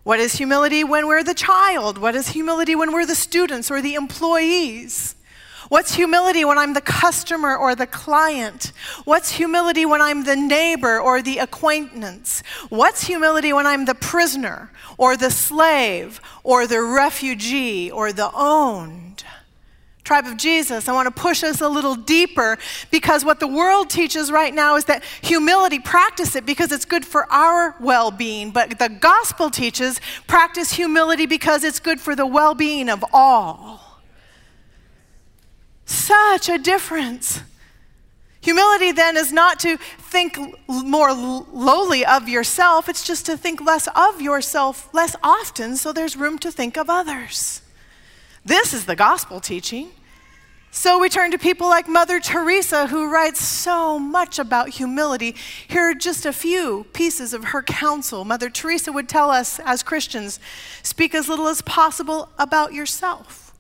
What 0.04 0.20
is 0.20 0.34
humility 0.34 0.84
when 0.84 1.08
we're 1.08 1.24
the 1.24 1.34
child? 1.34 1.98
What 1.98 2.16
is 2.16 2.30
humility 2.30 2.76
when 2.76 2.92
we're 2.92 3.06
the 3.06 3.16
students 3.16 3.70
or 3.70 3.82
the 3.82 3.96
employees? 3.96 5.16
What's 5.72 5.96
humility 5.96 6.44
when 6.44 6.58
I'm 6.58 6.74
the 6.74 6.82
customer 6.82 7.56
or 7.56 7.76
the 7.76 7.88
client? 7.88 8.74
What's 9.06 9.32
humility 9.32 9.86
when 9.86 10.02
I'm 10.02 10.26
the 10.26 10.36
neighbor 10.36 11.00
or 11.00 11.22
the 11.22 11.38
acquaintance? 11.38 12.44
What's 12.68 13.08
humility 13.08 13.54
when 13.54 13.66
I'm 13.66 13.86
the 13.86 13.96
prisoner 13.96 14.70
or 14.98 15.16
the 15.16 15.32
slave 15.32 16.20
or 16.44 16.68
the 16.68 16.82
refugee 16.82 17.90
or 17.90 18.12
the 18.12 18.30
owned? 18.34 19.24
Tribe 20.04 20.26
of 20.26 20.36
Jesus, 20.36 20.90
I 20.90 20.92
want 20.92 21.08
to 21.08 21.22
push 21.22 21.42
us 21.42 21.62
a 21.62 21.70
little 21.70 21.96
deeper 21.96 22.58
because 22.92 23.24
what 23.24 23.40
the 23.40 23.48
world 23.48 23.90
teaches 23.90 24.30
right 24.30 24.54
now 24.54 24.76
is 24.76 24.84
that 24.86 25.06
humility, 25.22 25.80
practice 25.80 26.36
it 26.36 26.46
because 26.46 26.74
it's 26.74 26.84
good 26.84 27.06
for 27.06 27.32
our 27.32 27.78
well 27.80 28.12
being. 28.12 28.52
But 28.52 28.78
the 28.78 28.90
gospel 28.90 29.50
teaches 29.50 30.02
practice 30.28 30.74
humility 30.74 31.28
because 31.28 31.64
it's 31.64 31.80
good 31.80 32.02
for 32.02 32.14
the 32.14 32.26
well 32.26 32.56
being 32.56 32.90
of 32.90 33.06
all. 33.14 33.91
Such 35.92 36.48
a 36.48 36.58
difference. 36.58 37.42
Humility 38.40 38.94
then 38.94 39.18
is 39.18 39.34
not 39.34 39.60
to 39.60 39.76
think 39.76 40.40
more 40.70 41.12
lowly 41.12 42.06
of 42.06 42.30
yourself, 42.30 42.88
it's 42.88 43.04
just 43.04 43.26
to 43.26 43.36
think 43.36 43.60
less 43.60 43.90
of 43.94 44.22
yourself 44.22 44.88
less 44.94 45.18
often 45.22 45.76
so 45.76 45.92
there's 45.92 46.16
room 46.16 46.40
to 46.40 46.50
think 46.50 46.78
of 46.78 46.90
others. 46.90 47.62
This 48.46 48.74
is 48.74 48.86
the 48.86 48.96
gospel 48.96 49.42
teaching. 49.42 49.90
So 50.72 50.98
we 50.98 51.10
turn 51.10 51.32
to 51.32 51.38
people 51.38 51.68
like 51.68 51.90
Mother 51.90 52.22
Teresa, 52.22 52.88
who 52.88 53.12
writes 53.12 53.42
so 53.42 54.00
much 54.00 54.40
about 54.40 54.70
humility. 54.70 55.36
Here 55.68 55.90
are 55.90 55.94
just 55.94 56.26
a 56.26 56.32
few 56.32 56.86
pieces 56.94 57.34
of 57.34 57.44
her 57.44 57.62
counsel. 57.62 58.24
Mother 58.24 58.50
Teresa 58.50 58.94
would 58.94 59.10
tell 59.10 59.30
us 59.30 59.60
as 59.66 59.84
Christians 59.84 60.40
speak 60.84 61.14
as 61.14 61.28
little 61.28 61.50
as 61.50 61.62
possible 61.62 62.30
about 62.40 62.72
yourself. 62.74 63.54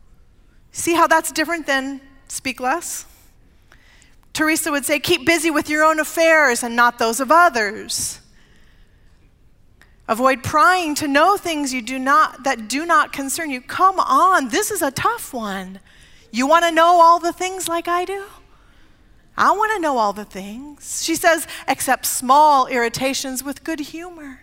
See 0.71 0.93
how 0.93 1.07
that's 1.07 1.33
different 1.33 1.67
than 1.67 1.99
speak 2.31 2.59
less. 2.59 3.05
Teresa 4.33 4.71
would 4.71 4.85
say, 4.85 4.99
keep 4.99 5.25
busy 5.25 5.51
with 5.51 5.69
your 5.69 5.83
own 5.83 5.99
affairs 5.99 6.63
and 6.63 6.75
not 6.75 6.97
those 6.97 7.19
of 7.19 7.31
others. 7.31 8.19
Avoid 10.07 10.41
prying 10.41 10.95
to 10.95 11.07
know 11.07 11.37
things 11.37 11.73
you 11.73 11.81
do 11.81 11.99
not 11.99 12.43
that 12.43 12.67
do 12.67 12.85
not 12.85 13.11
concern 13.11 13.49
you. 13.49 13.61
Come 13.61 13.99
on, 13.99 14.49
this 14.49 14.71
is 14.71 14.81
a 14.81 14.91
tough 14.91 15.33
one. 15.33 15.79
You 16.31 16.47
want 16.47 16.63
to 16.63 16.71
know 16.71 17.01
all 17.01 17.19
the 17.19 17.33
things 17.33 17.67
like 17.67 17.87
I 17.87 18.05
do? 18.05 18.23
I 19.37 19.51
want 19.51 19.73
to 19.73 19.79
know 19.79 19.97
all 19.97 20.13
the 20.13 20.25
things. 20.25 21.03
She 21.03 21.15
says, 21.15 21.47
accept 21.67 22.05
small 22.05 22.67
irritations 22.67 23.43
with 23.43 23.63
good 23.63 23.79
humor. 23.79 24.39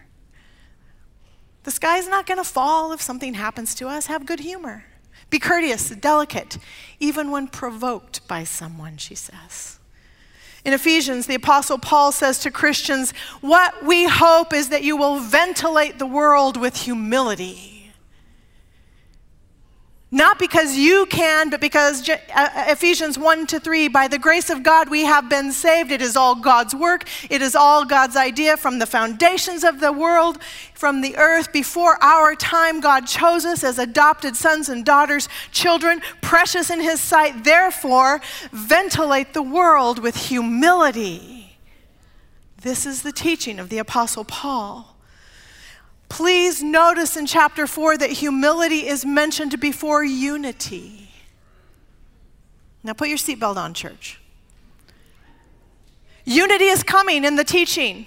The 1.64 1.70
sky's 1.70 2.08
not 2.08 2.26
going 2.26 2.38
to 2.38 2.44
fall 2.44 2.92
if 2.92 3.00
something 3.00 3.34
happens 3.34 3.74
to 3.76 3.88
us. 3.88 4.06
Have 4.06 4.26
good 4.26 4.40
humor. 4.40 4.84
Be 5.30 5.38
courteous, 5.38 5.90
delicate, 5.90 6.58
even 7.00 7.30
when 7.30 7.48
provoked 7.48 8.26
by 8.26 8.44
someone, 8.44 8.96
she 8.96 9.14
says. 9.14 9.78
In 10.64 10.72
Ephesians, 10.72 11.26
the 11.26 11.34
Apostle 11.34 11.78
Paul 11.78 12.12
says 12.12 12.40
to 12.40 12.50
Christians, 12.50 13.12
What 13.40 13.84
we 13.84 14.04
hope 14.08 14.52
is 14.52 14.70
that 14.70 14.82
you 14.82 14.96
will 14.96 15.20
ventilate 15.20 15.98
the 15.98 16.06
world 16.06 16.56
with 16.56 16.76
humility 16.76 17.77
not 20.10 20.38
because 20.38 20.74
you 20.74 21.04
can, 21.06 21.50
but 21.50 21.60
because 21.60 22.08
uh, 22.08 22.16
uh, 22.34 22.64
Ephesians 22.68 23.18
1 23.18 23.46
to 23.48 23.60
3, 23.60 23.88
by 23.88 24.08
the 24.08 24.18
grace 24.18 24.48
of 24.48 24.62
God 24.62 24.88
we 24.88 25.04
have 25.04 25.28
been 25.28 25.52
saved. 25.52 25.90
It 25.90 26.00
is 26.00 26.16
all 26.16 26.34
God's 26.34 26.74
work. 26.74 27.06
It 27.28 27.42
is 27.42 27.54
all 27.54 27.84
God's 27.84 28.16
idea 28.16 28.56
from 28.56 28.78
the 28.78 28.86
foundations 28.86 29.64
of 29.64 29.80
the 29.80 29.92
world, 29.92 30.42
from 30.72 31.02
the 31.02 31.14
earth. 31.18 31.52
Before 31.52 32.02
our 32.02 32.34
time, 32.34 32.80
God 32.80 33.06
chose 33.06 33.44
us 33.44 33.62
as 33.62 33.78
adopted 33.78 34.34
sons 34.34 34.70
and 34.70 34.82
daughters, 34.82 35.28
children, 35.52 36.00
precious 36.22 36.70
in 36.70 36.80
His 36.80 37.02
sight. 37.02 37.44
Therefore, 37.44 38.22
ventilate 38.50 39.34
the 39.34 39.42
world 39.42 39.98
with 39.98 40.16
humility. 40.16 41.58
This 42.62 42.86
is 42.86 43.02
the 43.02 43.12
teaching 43.12 43.58
of 43.58 43.68
the 43.68 43.78
Apostle 43.78 44.24
Paul. 44.24 44.97
Please 46.08 46.62
notice 46.62 47.16
in 47.16 47.26
chapter 47.26 47.66
4 47.66 47.98
that 47.98 48.10
humility 48.10 48.86
is 48.86 49.04
mentioned 49.04 49.60
before 49.60 50.02
unity. 50.02 51.10
Now 52.82 52.94
put 52.94 53.08
your 53.08 53.18
seatbelt 53.18 53.56
on, 53.56 53.74
church. 53.74 54.20
Unity 56.24 56.64
is 56.64 56.82
coming 56.82 57.24
in 57.24 57.36
the 57.36 57.44
teaching. 57.44 58.06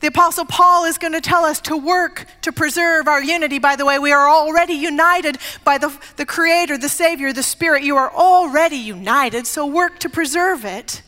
The 0.00 0.08
Apostle 0.08 0.44
Paul 0.44 0.84
is 0.84 0.98
going 0.98 1.14
to 1.14 1.20
tell 1.20 1.44
us 1.44 1.60
to 1.62 1.76
work 1.76 2.26
to 2.42 2.52
preserve 2.52 3.08
our 3.08 3.22
unity. 3.22 3.58
By 3.58 3.74
the 3.74 3.86
way, 3.86 3.98
we 3.98 4.12
are 4.12 4.28
already 4.28 4.74
united 4.74 5.38
by 5.64 5.78
the, 5.78 5.96
the 6.16 6.26
Creator, 6.26 6.78
the 6.78 6.88
Savior, 6.88 7.32
the 7.32 7.42
Spirit. 7.42 7.84
You 7.84 7.96
are 7.96 8.12
already 8.12 8.76
united, 8.76 9.46
so 9.46 9.64
work 9.64 9.98
to 10.00 10.10
preserve 10.10 10.64
it. 10.64 11.00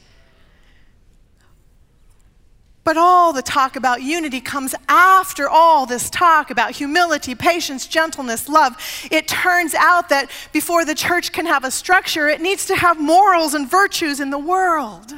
But 2.87 2.97
all 2.97 3.33
the 3.33 3.43
talk 3.43 3.75
about 3.75 4.05
unity 4.05 4.41
comes 4.41 4.73
after 4.87 5.49
all 5.49 5.87
this 5.87 6.09
talk 6.09 6.53
about 6.53 6.71
humility, 6.71 7.35
patience, 7.35 7.85
gentleness, 7.85 8.49
love. 8.49 8.77
It 9.11 9.27
turns 9.27 9.75
out 9.75 10.09
that 10.11 10.31
before 10.53 10.85
the 10.85 10.95
church 10.95 11.33
can 11.33 11.47
have 11.47 11.65
a 11.65 11.73
structure, 11.73 12.29
it 12.29 12.41
needs 12.41 12.65
to 12.67 12.77
have 12.77 13.01
morals 13.01 13.55
and 13.55 13.69
virtues 13.69 14.21
in 14.21 14.31
the 14.31 14.39
world. 14.39 15.15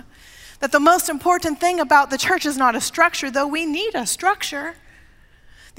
That 0.60 0.72
the 0.72 0.80
most 0.80 1.10
important 1.10 1.60
thing 1.60 1.78
about 1.78 2.08
the 2.08 2.16
church 2.16 2.46
is 2.46 2.56
not 2.56 2.74
a 2.74 2.80
structure, 2.80 3.30
though 3.30 3.46
we 3.46 3.66
need 3.66 3.94
a 3.94 4.06
structure. 4.06 4.76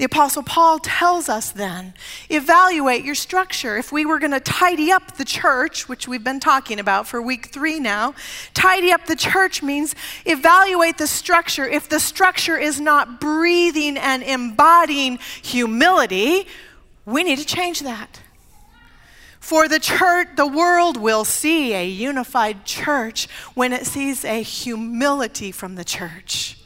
The 0.00 0.06
Apostle 0.06 0.42
Paul 0.42 0.78
tells 0.78 1.28
us 1.28 1.50
then 1.50 1.92
evaluate 2.30 3.04
your 3.04 3.14
structure. 3.14 3.76
If 3.76 3.92
we 3.92 4.06
were 4.06 4.18
going 4.18 4.30
to 4.30 4.40
tidy 4.40 4.90
up 4.90 5.18
the 5.18 5.26
church, 5.26 5.90
which 5.90 6.08
we've 6.08 6.24
been 6.24 6.40
talking 6.40 6.80
about 6.80 7.06
for 7.06 7.20
week 7.20 7.48
three 7.52 7.78
now, 7.78 8.14
tidy 8.54 8.92
up 8.92 9.04
the 9.04 9.14
church 9.14 9.62
means 9.62 9.94
evaluate 10.24 10.96
the 10.96 11.06
structure. 11.06 11.68
If 11.68 11.90
the 11.90 12.00
structure 12.00 12.56
is 12.56 12.80
not 12.80 13.20
breathing 13.20 13.98
and 13.98 14.22
embodying 14.22 15.18
humility, 15.42 16.46
we 17.04 17.22
need 17.22 17.36
to 17.36 17.44
change 17.44 17.80
that. 17.80 18.22
For 19.38 19.68
the 19.68 19.78
church, 19.78 20.28
the 20.34 20.46
world 20.46 20.96
will 20.96 21.26
see 21.26 21.74
a 21.74 21.86
unified 21.86 22.64
church 22.64 23.28
when 23.52 23.74
it 23.74 23.84
sees 23.84 24.24
a 24.24 24.40
humility 24.40 25.52
from 25.52 25.74
the 25.74 25.84
church 25.84 26.56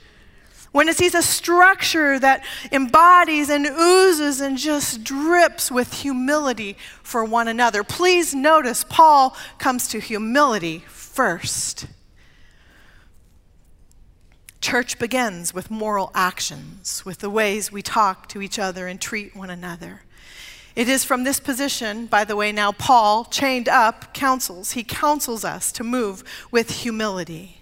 when 0.74 0.88
it 0.88 0.96
sees 0.96 1.14
a 1.14 1.22
structure 1.22 2.18
that 2.18 2.44
embodies 2.72 3.48
and 3.48 3.64
oozes 3.64 4.40
and 4.40 4.58
just 4.58 5.04
drips 5.04 5.70
with 5.70 5.92
humility 5.92 6.76
for 7.00 7.24
one 7.24 7.46
another. 7.46 7.84
Please 7.84 8.34
notice 8.34 8.82
Paul 8.82 9.36
comes 9.58 9.86
to 9.86 10.00
humility 10.00 10.80
first. 10.88 11.86
Church 14.60 14.98
begins 14.98 15.54
with 15.54 15.70
moral 15.70 16.10
actions, 16.12 17.04
with 17.04 17.20
the 17.20 17.30
ways 17.30 17.70
we 17.70 17.80
talk 17.80 18.26
to 18.30 18.42
each 18.42 18.58
other 18.58 18.88
and 18.88 19.00
treat 19.00 19.36
one 19.36 19.50
another. 19.50 20.02
It 20.74 20.88
is 20.88 21.04
from 21.04 21.22
this 21.22 21.38
position, 21.38 22.06
by 22.06 22.24
the 22.24 22.34
way, 22.34 22.50
now 22.50 22.72
Paul, 22.72 23.26
chained 23.26 23.68
up, 23.68 24.12
counsels. 24.12 24.72
He 24.72 24.82
counsels 24.82 25.44
us 25.44 25.70
to 25.70 25.84
move 25.84 26.24
with 26.50 26.82
humility. 26.82 27.60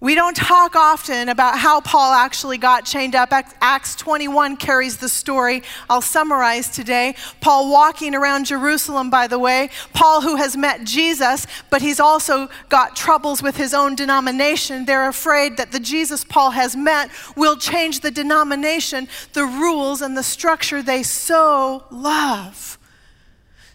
We 0.00 0.14
don't 0.14 0.36
talk 0.36 0.76
often 0.76 1.30
about 1.30 1.58
how 1.58 1.80
Paul 1.80 2.12
actually 2.12 2.58
got 2.58 2.84
chained 2.84 3.14
up. 3.14 3.32
Acts 3.32 3.94
21 3.96 4.58
carries 4.58 4.98
the 4.98 5.08
story. 5.08 5.62
I'll 5.88 6.02
summarize 6.02 6.68
today. 6.68 7.14
Paul 7.40 7.70
walking 7.70 8.14
around 8.14 8.44
Jerusalem, 8.44 9.08
by 9.08 9.28
the 9.28 9.38
way. 9.38 9.70
Paul, 9.94 10.20
who 10.20 10.36
has 10.36 10.58
met 10.58 10.84
Jesus, 10.84 11.46
but 11.70 11.80
he's 11.80 12.00
also 12.00 12.48
got 12.68 12.96
troubles 12.96 13.42
with 13.42 13.56
his 13.56 13.72
own 13.72 13.94
denomination. 13.94 14.84
They're 14.84 15.08
afraid 15.08 15.56
that 15.56 15.72
the 15.72 15.80
Jesus 15.80 16.22
Paul 16.22 16.50
has 16.50 16.76
met 16.76 17.10
will 17.34 17.56
change 17.56 18.00
the 18.00 18.10
denomination, 18.10 19.08
the 19.32 19.46
rules, 19.46 20.02
and 20.02 20.18
the 20.18 20.22
structure 20.22 20.82
they 20.82 21.02
so 21.02 21.84
love. 21.90 22.78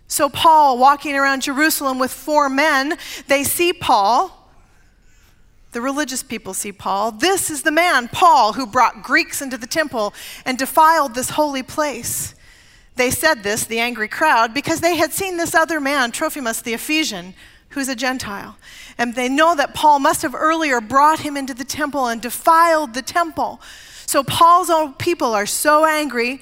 So, 0.07 0.27
Paul, 0.27 0.77
walking 0.77 1.15
around 1.15 1.43
Jerusalem 1.43 1.97
with 1.97 2.11
four 2.11 2.49
men, 2.49 2.97
they 3.27 3.43
see 3.43 3.73
Paul 3.73 4.38
the 5.71 5.81
religious 5.81 6.23
people 6.23 6.53
see 6.53 6.71
Paul. 6.71 7.11
This 7.11 7.49
is 7.49 7.63
the 7.63 7.71
man, 7.71 8.07
Paul, 8.07 8.53
who 8.53 8.65
brought 8.65 9.03
Greeks 9.03 9.41
into 9.41 9.57
the 9.57 9.67
temple 9.67 10.13
and 10.45 10.57
defiled 10.57 11.13
this 11.13 11.31
holy 11.31 11.63
place. 11.63 12.33
They 12.95 13.11
said 13.11 13.43
this, 13.43 13.65
the 13.65 13.79
angry 13.79 14.07
crowd, 14.07 14.53
because 14.53 14.81
they 14.81 14.95
had 14.95 15.13
seen 15.13 15.38
this 15.38 15.55
other 15.55 15.79
man, 15.79 16.11
Trophimus 16.11 16.61
the 16.61 16.73
Ephesian, 16.73 17.33
who's 17.69 17.88
a 17.88 17.95
Gentile. 17.95 18.57
And 18.97 19.15
they 19.15 19.29
know 19.29 19.55
that 19.55 19.73
Paul 19.73 19.99
must 19.99 20.23
have 20.23 20.35
earlier 20.35 20.81
brought 20.81 21.19
him 21.19 21.38
into 21.38 21.53
the 21.53 21.63
temple 21.63 22.07
and 22.07 22.21
defiled 22.21 22.93
the 22.93 23.01
temple. 23.01 23.61
So 24.05 24.23
Paul's 24.23 24.69
own 24.69 24.93
people 24.93 25.33
are 25.35 25.45
so 25.45 25.85
angry. 25.85 26.41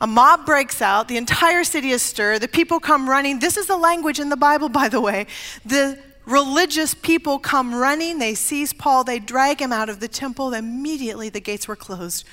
A 0.00 0.06
mob 0.06 0.46
breaks 0.46 0.80
out. 0.80 1.08
The 1.08 1.18
entire 1.18 1.62
city 1.62 1.90
is 1.90 2.02
stirred. 2.02 2.40
The 2.40 2.48
people 2.48 2.80
come 2.80 3.08
running. 3.08 3.38
This 3.38 3.56
is 3.56 3.66
the 3.66 3.76
language 3.76 4.18
in 4.18 4.30
the 4.30 4.36
Bible, 4.36 4.70
by 4.70 4.88
the 4.88 5.00
way. 5.00 5.26
The 5.64 5.98
religious 6.26 6.92
people 6.92 7.38
come 7.38 7.74
running. 7.74 8.18
They 8.18 8.34
seize 8.34 8.72
Paul. 8.72 9.04
They 9.04 9.18
drag 9.18 9.60
him 9.60 9.72
out 9.72 9.88
of 9.88 10.00
the 10.00 10.08
temple. 10.08 10.52
Immediately, 10.52 11.30
the 11.30 11.40
gates 11.40 11.66
were 11.66 11.76
closed. 11.76 12.24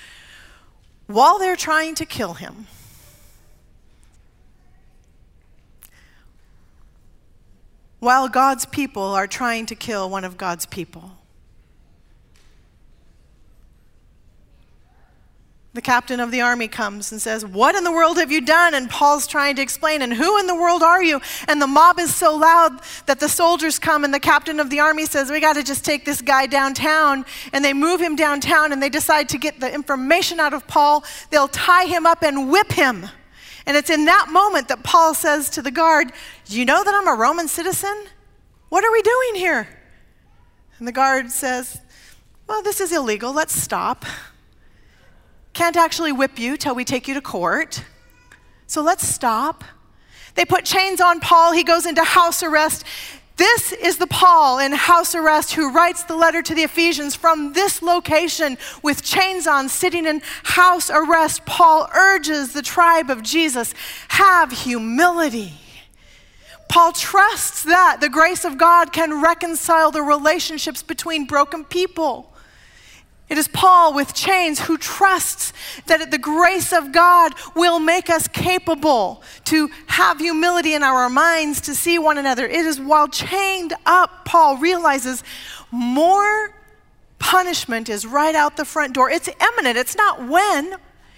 While 1.08 1.40
they're 1.40 1.56
trying 1.56 1.96
to 1.96 2.06
kill 2.06 2.34
him, 2.34 2.68
while 8.00 8.28
God's 8.28 8.66
people 8.66 9.04
are 9.04 9.28
trying 9.28 9.66
to 9.68 9.76
kill 9.76 10.10
one 10.10 10.26
of 10.26 10.36
God's 10.38 10.66
people. 10.66 11.12
The 15.74 15.82
captain 15.82 16.20
of 16.20 16.30
the 16.30 16.42
army 16.42 16.68
comes 16.68 17.12
and 17.12 17.20
says, 17.20 17.44
What 17.44 17.74
in 17.74 17.84
the 17.84 17.92
world 17.92 18.18
have 18.18 18.32
you 18.32 18.42
done? 18.42 18.76
And 18.76 18.88
Paul's 18.90 19.26
trying 19.26 19.56
to 19.56 19.62
explain, 19.64 20.04
and 20.04 20.14
who 20.14 20.38
in 20.38 20.46
the 20.46 20.54
world 20.54 20.84
are 20.84 21.04
you? 21.04 21.20
And 21.48 21.60
the 21.60 21.68
mob 21.68 22.00
is 22.00 22.14
so 22.14 22.36
loud 22.36 22.80
that 23.08 23.20
the 23.20 23.28
soldiers 23.28 23.80
come, 23.80 24.04
and 24.04 24.14
the 24.14 24.20
captain 24.20 24.60
of 24.60 24.70
the 24.70 24.80
army 24.80 25.06
says, 25.06 25.32
We 25.32 25.40
got 25.40 25.54
to 25.54 25.64
just 25.64 25.84
take 25.84 26.06
this 26.06 26.22
guy 26.22 26.46
downtown. 26.46 27.26
And 27.52 27.66
they 27.66 27.74
move 27.74 28.00
him 28.00 28.16
downtown, 28.16 28.72
and 28.72 28.84
they 28.84 28.90
decide 28.90 29.30
to 29.30 29.40
get 29.40 29.60
the 29.60 29.74
information 29.74 30.40
out 30.40 30.54
of 30.54 30.68
Paul. 30.68 31.04
They'll 31.32 31.48
tie 31.48 31.86
him 31.86 32.06
up 32.06 32.22
and 32.22 32.52
whip 32.52 32.72
him. 32.72 33.08
And 33.66 33.76
it's 33.76 33.90
in 33.90 34.06
that 34.06 34.28
moment 34.30 34.68
that 34.68 34.84
Paul 34.84 35.16
says 35.16 35.50
to 35.52 35.62
the 35.64 35.72
guard, 35.72 36.12
you 36.48 36.66
know 36.66 36.84
that 36.84 36.94
I'm 36.94 37.08
a 37.08 37.16
Roman 37.16 37.48
citizen? 37.48 38.06
What 38.70 38.84
are 38.84 38.92
we 38.92 39.02
doing 39.02 39.36
here? 39.36 39.68
And 40.78 40.88
the 40.88 40.92
guard 40.92 41.32
says, 41.32 41.82
Well, 42.46 42.62
this 42.62 42.80
is 42.80 42.92
illegal. 42.92 43.34
Let's 43.34 43.60
stop 43.60 44.06
can't 45.54 45.78
actually 45.78 46.12
whip 46.12 46.40
you 46.40 46.58
till 46.58 46.76
we 46.76 46.84
take 46.84 47.08
you 47.08 47.14
to 47.14 47.22
court. 47.22 47.84
So 48.68 48.82
let's 48.82 49.08
stop. 49.08 49.64
They 50.36 50.46
put 50.46 50.66
chains 50.66 51.00
on 51.00 51.20
Paul. 51.20 51.54
He 51.54 51.64
goes 51.64 51.86
into 51.86 52.04
house 52.04 52.42
arrest. 52.42 52.86
This 53.36 53.72
is 53.72 53.98
the 53.98 54.08
Paul 54.08 54.60
in 54.60 54.72
house 54.74 55.16
arrest 55.16 55.54
who 55.54 55.72
writes 55.72 56.04
the 56.04 56.16
letter 56.16 56.42
to 56.42 56.54
the 56.54 56.64
Ephesians 56.64 57.16
from 57.16 57.54
this 57.54 57.82
location 57.82 58.58
with 58.84 59.04
chains 59.04 59.48
on, 59.48 59.70
sitting 59.70 60.06
in 60.06 60.22
house 60.44 60.90
arrest. 60.90 61.46
Paul 61.46 61.90
urges 61.96 62.54
the 62.54 62.62
tribe 62.62 63.10
of 63.10 63.24
Jesus 63.24 63.74
have 64.10 64.52
humility. 64.52 65.54
Paul 66.70 66.92
trusts 66.92 67.64
that 67.64 67.98
the 68.02 68.10
grace 68.10 68.46
of 68.46 68.58
God 68.58 68.94
can 68.94 69.22
reconcile 69.22 69.92
the 69.92 70.02
relationships 70.02 70.82
between 70.82 71.26
broken 71.26 71.64
people. 71.66 72.33
It 73.34 73.40
is 73.40 73.48
Paul 73.48 73.96
with 73.96 74.14
chains 74.14 74.60
who 74.60 74.78
trusts 74.78 75.54
that 75.88 76.12
the 76.12 76.20
grace 76.20 76.72
of 76.72 76.92
God 76.92 77.34
will 77.56 77.80
make 77.80 78.08
us 78.08 78.28
capable 78.28 79.24
to 79.46 79.72
have 79.88 80.20
humility 80.20 80.76
in 80.76 80.84
our 80.84 81.10
minds 81.10 81.60
to 81.62 81.74
see 81.74 81.98
one 81.98 82.20
another. 82.20 82.46
It 82.46 82.64
is 82.64 82.80
while 82.80 83.08
chained 83.08 83.74
up, 83.88 84.24
Paul 84.26 84.58
realizes 84.58 85.24
more 85.72 86.54
punishment 87.18 87.90
is 87.90 88.06
right 88.06 88.36
out 88.36 88.56
the 88.56 88.66
front 88.66 88.94
door. 88.94 89.10
It's 89.10 89.28
imminent, 89.28 89.78
it's 89.78 89.96
not 89.96 90.28
when. 90.28 90.76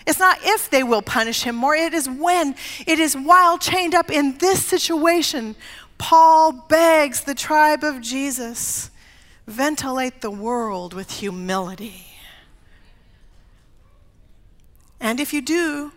It's 0.07 0.17
not 0.17 0.39
if 0.41 0.69
they 0.69 0.83
will 0.83 1.01
punish 1.01 1.43
him 1.43 1.57
more, 1.57 1.75
it 1.75 1.93
is 1.93 2.07
when. 2.07 2.55
It 2.87 2.97
is 2.97 3.17
while 3.17 3.57
chained 3.57 3.93
up 3.93 4.09
in 4.09 4.37
this 4.37 4.65
situation. 4.65 5.53
Paul 5.97 6.53
begs 6.53 7.25
the 7.25 7.35
tribe 7.35 7.83
of 7.83 7.99
Jesus 7.99 8.89
ventilate 9.47 10.21
the 10.21 10.31
world 10.31 10.93
with 10.93 11.11
humility. 11.11 12.04
And 15.05 15.19
if 15.19 15.33
you 15.33 15.41
do, 15.43 15.91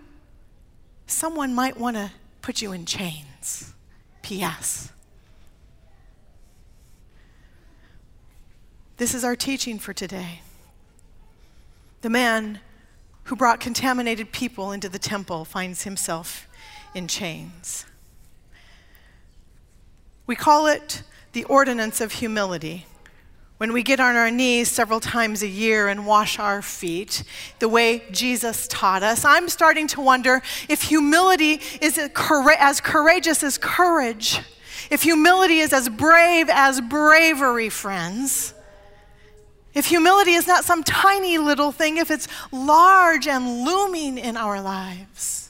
someone 1.06 1.54
might 1.54 1.78
want 1.80 1.96
to 1.96 2.12
put 2.42 2.60
you 2.60 2.72
in 2.72 2.84
chains. 2.84 3.72
P.S. 4.20 4.92
This 8.98 9.14
is 9.14 9.24
our 9.24 9.34
teaching 9.34 9.78
for 9.78 9.94
today. 9.94 10.42
The 12.02 12.10
man 12.10 12.60
who 13.24 13.34
brought 13.34 13.60
contaminated 13.60 14.30
people 14.30 14.72
into 14.72 14.90
the 14.90 14.98
temple 14.98 15.46
finds 15.46 15.84
himself 15.84 16.46
in 16.94 17.08
chains. 17.08 17.86
We 20.26 20.36
call 20.36 20.66
it 20.66 21.02
the 21.32 21.44
ordinance 21.44 22.02
of 22.02 22.12
humility 22.12 22.84
when 23.58 23.72
we 23.72 23.82
get 23.82 23.98
on 23.98 24.14
our 24.16 24.30
knees 24.30 24.70
several 24.70 25.00
times 25.00 25.42
a 25.42 25.48
year 25.48 25.88
and 25.88 26.06
wash 26.06 26.38
our 26.38 26.62
feet, 26.62 27.24
the 27.58 27.68
way 27.68 28.04
Jesus 28.12 28.68
taught 28.68 29.02
us, 29.02 29.24
I'm 29.24 29.48
starting 29.48 29.88
to 29.88 30.00
wonder 30.00 30.42
if 30.68 30.82
humility 30.82 31.60
is 31.80 31.98
as 31.98 32.80
courageous 32.80 33.42
as 33.42 33.58
courage, 33.58 34.40
if 34.90 35.02
humility 35.02 35.58
is 35.58 35.72
as 35.72 35.88
brave 35.88 36.48
as 36.48 36.80
bravery, 36.80 37.68
friends. 37.68 38.54
If 39.74 39.86
humility 39.86 40.32
is 40.32 40.46
not 40.46 40.64
some 40.64 40.82
tiny 40.82 41.38
little 41.38 41.72
thing, 41.72 41.98
if 41.98 42.10
it's 42.10 42.26
large 42.50 43.26
and 43.26 43.64
looming 43.64 44.18
in 44.18 44.36
our 44.36 44.60
lives. 44.60 45.47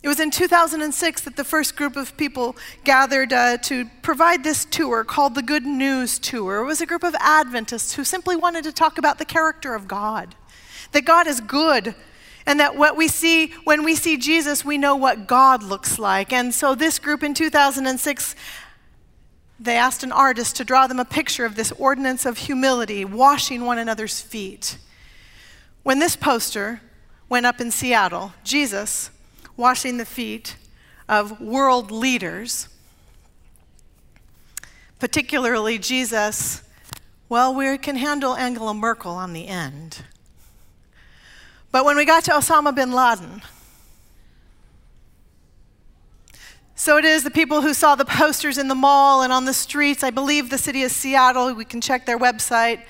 It 0.00 0.06
was 0.06 0.20
in 0.20 0.30
2006 0.30 1.22
that 1.22 1.34
the 1.34 1.44
first 1.44 1.74
group 1.74 1.96
of 1.96 2.16
people 2.16 2.56
gathered 2.84 3.32
uh, 3.32 3.58
to 3.58 3.86
provide 4.02 4.44
this 4.44 4.64
tour 4.64 5.02
called 5.02 5.34
the 5.34 5.42
Good 5.42 5.66
News 5.66 6.20
Tour. 6.20 6.58
It 6.58 6.66
was 6.66 6.80
a 6.80 6.86
group 6.86 7.02
of 7.02 7.16
Adventists 7.18 7.94
who 7.94 8.04
simply 8.04 8.36
wanted 8.36 8.62
to 8.64 8.72
talk 8.72 8.96
about 8.96 9.18
the 9.18 9.24
character 9.24 9.74
of 9.74 9.88
God, 9.88 10.36
that 10.92 11.04
God 11.04 11.26
is 11.26 11.40
good, 11.40 11.96
and 12.46 12.60
that 12.60 12.76
what 12.76 12.96
we 12.96 13.08
see 13.08 13.52
when 13.64 13.82
we 13.82 13.96
see 13.96 14.16
Jesus, 14.16 14.64
we 14.64 14.78
know 14.78 14.94
what 14.94 15.26
God 15.26 15.64
looks 15.64 15.98
like. 15.98 16.32
And 16.32 16.54
so 16.54 16.76
this 16.76 17.00
group 17.00 17.24
in 17.24 17.34
2006 17.34 18.36
they 19.60 19.76
asked 19.76 20.04
an 20.04 20.12
artist 20.12 20.54
to 20.56 20.64
draw 20.64 20.86
them 20.86 21.00
a 21.00 21.04
picture 21.04 21.44
of 21.44 21.56
this 21.56 21.72
ordinance 21.72 22.24
of 22.24 22.38
humility, 22.38 23.04
washing 23.04 23.64
one 23.64 23.78
another's 23.78 24.20
feet. 24.20 24.78
When 25.82 25.98
this 25.98 26.14
poster 26.14 26.80
went 27.28 27.44
up 27.44 27.60
in 27.60 27.72
Seattle, 27.72 28.32
Jesus 28.44 29.10
washing 29.58 29.98
the 29.98 30.06
feet 30.06 30.56
of 31.08 31.40
world 31.40 31.90
leaders, 31.90 32.68
particularly 34.98 35.78
Jesus. 35.78 36.62
Well, 37.28 37.54
we 37.54 37.76
can 37.76 37.96
handle 37.96 38.34
Angela 38.34 38.72
Merkel 38.72 39.12
on 39.12 39.34
the 39.34 39.48
end. 39.48 40.04
But 41.70 41.84
when 41.84 41.96
we 41.96 42.06
got 42.06 42.24
to 42.24 42.30
Osama 42.30 42.74
bin 42.74 42.92
Laden, 42.92 43.42
so 46.74 46.96
it 46.96 47.04
is 47.04 47.24
the 47.24 47.30
people 47.30 47.60
who 47.60 47.74
saw 47.74 47.96
the 47.96 48.04
posters 48.04 48.56
in 48.56 48.68
the 48.68 48.74
mall 48.76 49.22
and 49.22 49.32
on 49.32 49.44
the 49.44 49.52
streets. 49.52 50.04
I 50.04 50.10
believe 50.10 50.48
the 50.48 50.56
city 50.56 50.84
of 50.84 50.92
Seattle, 50.92 51.52
we 51.52 51.64
can 51.64 51.80
check 51.80 52.06
their 52.06 52.18
website. 52.18 52.82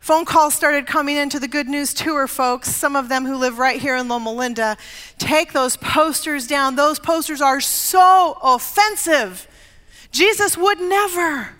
Phone 0.00 0.24
calls 0.24 0.54
started 0.54 0.86
coming 0.86 1.16
into 1.18 1.38
the 1.38 1.46
Good 1.46 1.68
News 1.68 1.92
Tour 1.92 2.26
folks, 2.26 2.74
some 2.74 2.96
of 2.96 3.10
them 3.10 3.26
who 3.26 3.36
live 3.36 3.58
right 3.58 3.78
here 3.78 3.96
in 3.96 4.08
Loma 4.08 4.32
Linda. 4.32 4.78
Take 5.18 5.52
those 5.52 5.76
posters 5.76 6.46
down. 6.46 6.74
Those 6.74 6.98
posters 6.98 7.42
are 7.42 7.60
so 7.60 8.38
offensive. 8.42 9.46
Jesus 10.10 10.56
would 10.56 10.80
never. 10.80 11.50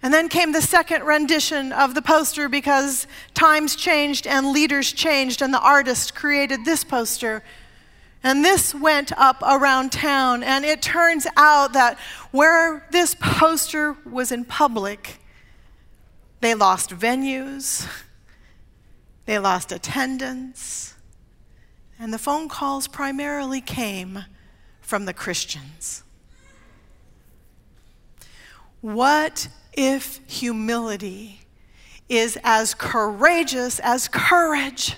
And 0.00 0.14
then 0.14 0.28
came 0.28 0.52
the 0.52 0.62
second 0.62 1.02
rendition 1.02 1.72
of 1.72 1.96
the 1.96 2.02
poster 2.02 2.48
because 2.48 3.08
times 3.34 3.74
changed 3.74 4.24
and 4.24 4.52
leaders 4.52 4.92
changed, 4.92 5.42
and 5.42 5.52
the 5.52 5.60
artist 5.60 6.14
created 6.14 6.64
this 6.64 6.84
poster. 6.84 7.42
And 8.22 8.44
this 8.44 8.72
went 8.72 9.10
up 9.18 9.42
around 9.42 9.90
town, 9.90 10.44
and 10.44 10.64
it 10.64 10.80
turns 10.80 11.26
out 11.36 11.72
that 11.72 11.98
where 12.30 12.86
this 12.92 13.16
poster 13.18 13.96
was 14.08 14.30
in 14.30 14.44
public, 14.44 15.18
they 16.40 16.54
lost 16.54 16.90
venues, 16.90 17.88
they 19.24 19.38
lost 19.38 19.72
attendance, 19.72 20.94
and 21.98 22.12
the 22.12 22.18
phone 22.18 22.48
calls 22.48 22.88
primarily 22.88 23.60
came 23.60 24.24
from 24.80 25.04
the 25.04 25.14
Christians. 25.14 26.02
What 28.80 29.48
if 29.72 30.20
humility 30.26 31.40
is 32.08 32.38
as 32.44 32.74
courageous 32.74 33.80
as 33.80 34.06
courage? 34.08 34.96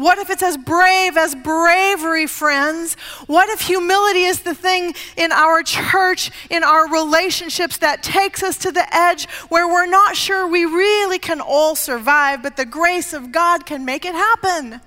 What 0.00 0.16
if 0.16 0.30
it's 0.30 0.42
as 0.42 0.56
brave 0.56 1.18
as 1.18 1.34
bravery, 1.34 2.26
friends? 2.26 2.94
What 3.26 3.50
if 3.50 3.60
humility 3.60 4.22
is 4.22 4.40
the 4.40 4.54
thing 4.54 4.94
in 5.14 5.30
our 5.30 5.62
church, 5.62 6.30
in 6.48 6.64
our 6.64 6.90
relationships, 6.90 7.76
that 7.78 8.02
takes 8.02 8.42
us 8.42 8.56
to 8.58 8.72
the 8.72 8.96
edge 8.96 9.28
where 9.50 9.68
we're 9.68 9.84
not 9.84 10.16
sure 10.16 10.48
we 10.48 10.64
really 10.64 11.18
can 11.18 11.38
all 11.42 11.76
survive, 11.76 12.42
but 12.42 12.56
the 12.56 12.64
grace 12.64 13.12
of 13.12 13.30
God 13.30 13.66
can 13.66 13.84
make 13.84 14.06
it 14.06 14.14
happen? 14.14 14.80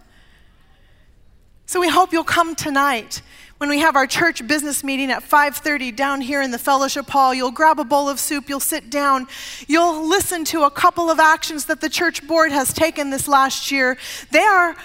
So 1.67 1.79
we 1.79 1.89
hope 1.89 2.11
you'll 2.11 2.23
come 2.23 2.55
tonight 2.55 3.21
when 3.59 3.69
we 3.69 3.79
have 3.79 3.95
our 3.95 4.07
church 4.07 4.45
business 4.47 4.83
meeting 4.83 5.11
at 5.11 5.21
5:30 5.21 5.95
down 5.95 6.21
here 6.21 6.41
in 6.41 6.49
the 6.49 6.57
fellowship 6.57 7.09
hall 7.09 7.33
you'll 7.33 7.51
grab 7.51 7.79
a 7.79 7.85
bowl 7.85 8.09
of 8.09 8.19
soup 8.19 8.49
you'll 8.49 8.59
sit 8.59 8.89
down 8.89 9.27
you'll 9.67 10.05
listen 10.05 10.43
to 10.43 10.63
a 10.63 10.71
couple 10.71 11.09
of 11.09 11.19
actions 11.19 11.65
that 11.65 11.79
the 11.79 11.87
church 11.87 12.27
board 12.27 12.51
has 12.51 12.73
taken 12.73 13.09
this 13.09 13.25
last 13.25 13.71
year 13.71 13.97
they 14.31 14.43
are 14.43 14.75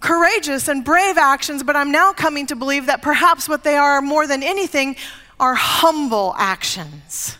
courageous 0.00 0.68
and 0.68 0.84
brave 0.84 1.16
actions 1.16 1.62
but 1.62 1.76
i'm 1.76 1.90
now 1.90 2.12
coming 2.12 2.46
to 2.46 2.56
believe 2.56 2.86
that 2.86 3.02
perhaps 3.02 3.48
what 3.48 3.64
they 3.64 3.76
are 3.76 4.00
more 4.02 4.26
than 4.26 4.42
anything 4.42 4.96
are 5.40 5.54
humble 5.54 6.34
actions 6.38 7.38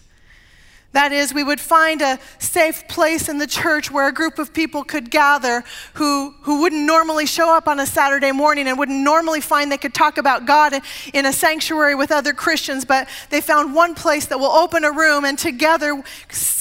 that 0.97 1.13
is, 1.13 1.35
we 1.35 1.45
would 1.45 1.61
find 1.61 2.01
a 2.01 2.19
safe 2.39 2.89
place 2.89 3.29
in 3.29 3.37
the 3.37 3.47
church 3.47 3.91
where 3.91 4.09
a 4.09 4.13
group 4.13 4.39
of 4.39 4.55
people 4.55 4.83
could 4.83 5.11
gather 5.11 5.63
who, 5.93 6.31
who 6.41 6.63
wouldn't 6.63 6.87
normally 6.87 7.27
show 7.27 7.55
up 7.55 7.69
on 7.69 7.79
a 7.81 7.85
Saturday 7.85 8.33
morning 8.33 8.67
and 8.67 8.79
wouldn't 8.79 9.05
normally 9.05 9.43
find 9.43 9.71
they 9.71 9.77
could 9.77 9.93
talk 9.93 10.17
about 10.17 10.47
God 10.47 10.73
in 11.13 11.27
a 11.27 11.35
sanctuary 11.35 11.95
with 11.95 12.11
other 12.11 12.33
Christians, 12.33 12.87
but 12.87 13.11
they 13.29 13.43
found 13.43 13.75
one 13.75 13.95
place 13.95 14.25
that 14.25 14.41
will 14.41 14.47
open 14.47 14.85
a 14.85 14.91
room 14.91 15.27
and 15.27 15.39
together, 15.39 16.03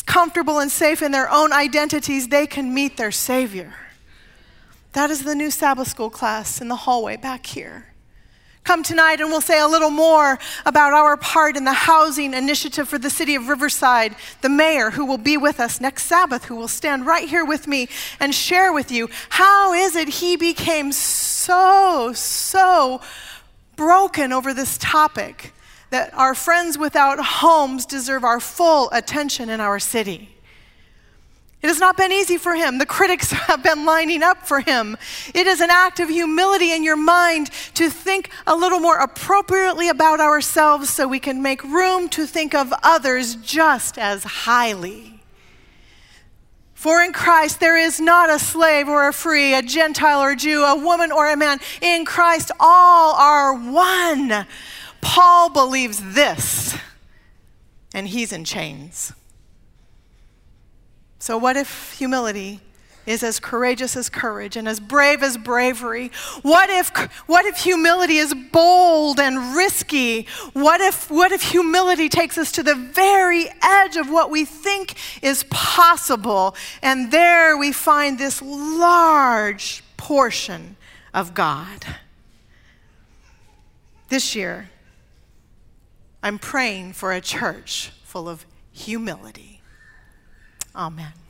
comfortable 0.05 0.59
and 0.59 0.69
safe 0.69 1.01
in 1.01 1.13
their 1.13 1.31
own 1.31 1.53
identities, 1.53 2.27
they 2.27 2.45
can 2.45 2.73
meet 2.73 2.97
their 2.97 3.13
Savior. 3.13 3.73
That 4.95 5.11
is 5.11 5.23
the 5.23 5.35
new 5.35 5.51
Sabbath 5.51 5.87
school 5.87 6.09
class 6.09 6.59
in 6.59 6.67
the 6.67 6.75
hallway 6.75 7.17
back 7.17 7.45
here 7.45 7.95
come 8.65 8.81
tonight 8.81 9.21
and 9.21 9.29
we'll 9.29 9.41
say 9.41 9.59
a 9.59 9.67
little 9.67 9.91
more 9.91 10.39
about 10.65 10.91
our 10.91 11.15
part 11.15 11.55
in 11.55 11.63
the 11.63 11.71
housing 11.71 12.33
initiative 12.33 12.89
for 12.89 12.97
the 12.97 13.11
city 13.11 13.35
of 13.35 13.47
Riverside. 13.47 14.15
The 14.41 14.49
mayor, 14.49 14.89
who 14.89 15.05
will 15.05 15.19
be 15.19 15.37
with 15.37 15.59
us 15.59 15.79
next 15.79 16.05
Sabbath, 16.05 16.45
who 16.45 16.55
will 16.55 16.67
stand 16.67 17.05
right 17.05 17.29
here 17.29 17.45
with 17.45 17.67
me 17.67 17.87
and 18.19 18.33
share 18.33 18.73
with 18.73 18.91
you 18.91 19.07
how 19.29 19.73
is 19.73 19.95
it 19.95 20.09
he 20.09 20.35
became 20.35 20.91
so, 20.91 22.11
so 22.13 23.01
broken 23.75 24.33
over 24.33 24.53
this 24.53 24.79
topic 24.79 25.53
that 25.91 26.11
our 26.15 26.33
friends 26.33 26.75
without 26.75 27.23
homes 27.23 27.85
deserve 27.85 28.23
our 28.23 28.39
full 28.39 28.89
attention 28.91 29.49
in 29.49 29.61
our 29.61 29.77
city. 29.77 30.34
It 31.65 31.69
has 31.69 31.79
not 31.79 31.97
been 31.97 32.11
easy 32.11 32.37
for 32.37 32.53
him. 32.53 32.77
The 32.77 32.85
critics 32.85 33.31
have 33.31 33.63
been 33.63 33.85
lining 33.85 34.21
up 34.21 34.45
for 34.45 34.59
him. 34.59 34.95
It 35.33 35.47
is 35.47 35.61
an 35.61 35.71
act 35.71 35.99
of 35.99 36.09
humility 36.09 36.71
in 36.71 36.83
your 36.83 36.95
mind 36.95 37.49
to 37.73 37.89
think 37.89 38.29
a 38.45 38.55
little 38.55 38.79
more 38.79 38.99
appropriately 38.99 39.89
about 39.89 40.19
ourselves 40.19 40.91
so 40.91 41.07
we 41.07 41.19
can 41.19 41.41
make 41.41 41.63
room 41.63 42.07
to 42.09 42.27
think 42.27 42.53
of 42.53 42.71
others 42.83 43.33
just 43.37 43.97
as 43.97 44.23
highly. 44.23 45.23
For 46.75 47.01
in 47.01 47.13
Christ 47.13 47.59
there 47.59 47.79
is 47.79 47.99
not 47.99 48.29
a 48.29 48.37
slave 48.37 48.87
or 48.87 49.07
a 49.07 49.11
free, 49.11 49.55
a 49.55 49.63
Gentile 49.63 50.21
or 50.21 50.33
a 50.33 50.35
Jew, 50.35 50.63
a 50.63 50.75
woman 50.75 51.11
or 51.11 51.27
a 51.31 51.35
man. 51.35 51.57
In 51.81 52.05
Christ 52.05 52.51
all 52.59 53.15
are 53.15 53.55
one. 53.55 54.45
Paul 55.01 55.49
believes 55.49 56.13
this, 56.13 56.77
and 57.91 58.07
he's 58.07 58.31
in 58.31 58.45
chains. 58.45 59.13
So, 61.25 61.39
what 61.39 61.57
if 61.57 61.93
humility 61.93 62.59
is 63.07 63.23
as 63.23 63.39
courageous 63.39 63.95
as 63.95 64.09
courage 64.09 64.55
and 64.55 64.67
as 64.67 64.79
brave 64.79 65.23
as 65.23 65.39
bravery? 65.39 66.11
What 66.43 66.69
if, 66.69 66.95
what 67.25 67.47
if 67.47 67.57
humility 67.57 68.17
is 68.17 68.35
bold 68.51 69.19
and 69.19 69.55
risky? 69.55 70.27
What 70.53 70.81
if, 70.81 71.09
what 71.09 71.31
if 71.31 71.41
humility 71.41 72.09
takes 72.09 72.37
us 72.37 72.51
to 72.51 72.61
the 72.61 72.75
very 72.75 73.47
edge 73.63 73.95
of 73.97 74.07
what 74.11 74.29
we 74.29 74.45
think 74.45 74.97
is 75.23 75.45
possible? 75.49 76.55
And 76.83 77.09
there 77.09 77.57
we 77.57 77.71
find 77.71 78.19
this 78.19 78.39
large 78.43 79.83
portion 79.97 80.77
of 81.11 81.33
God. 81.33 81.87
This 84.09 84.35
year, 84.35 84.69
I'm 86.21 86.37
praying 86.37 86.93
for 86.93 87.11
a 87.11 87.19
church 87.19 87.91
full 88.03 88.29
of 88.29 88.45
humility. 88.71 89.54
Amen. 90.75 91.24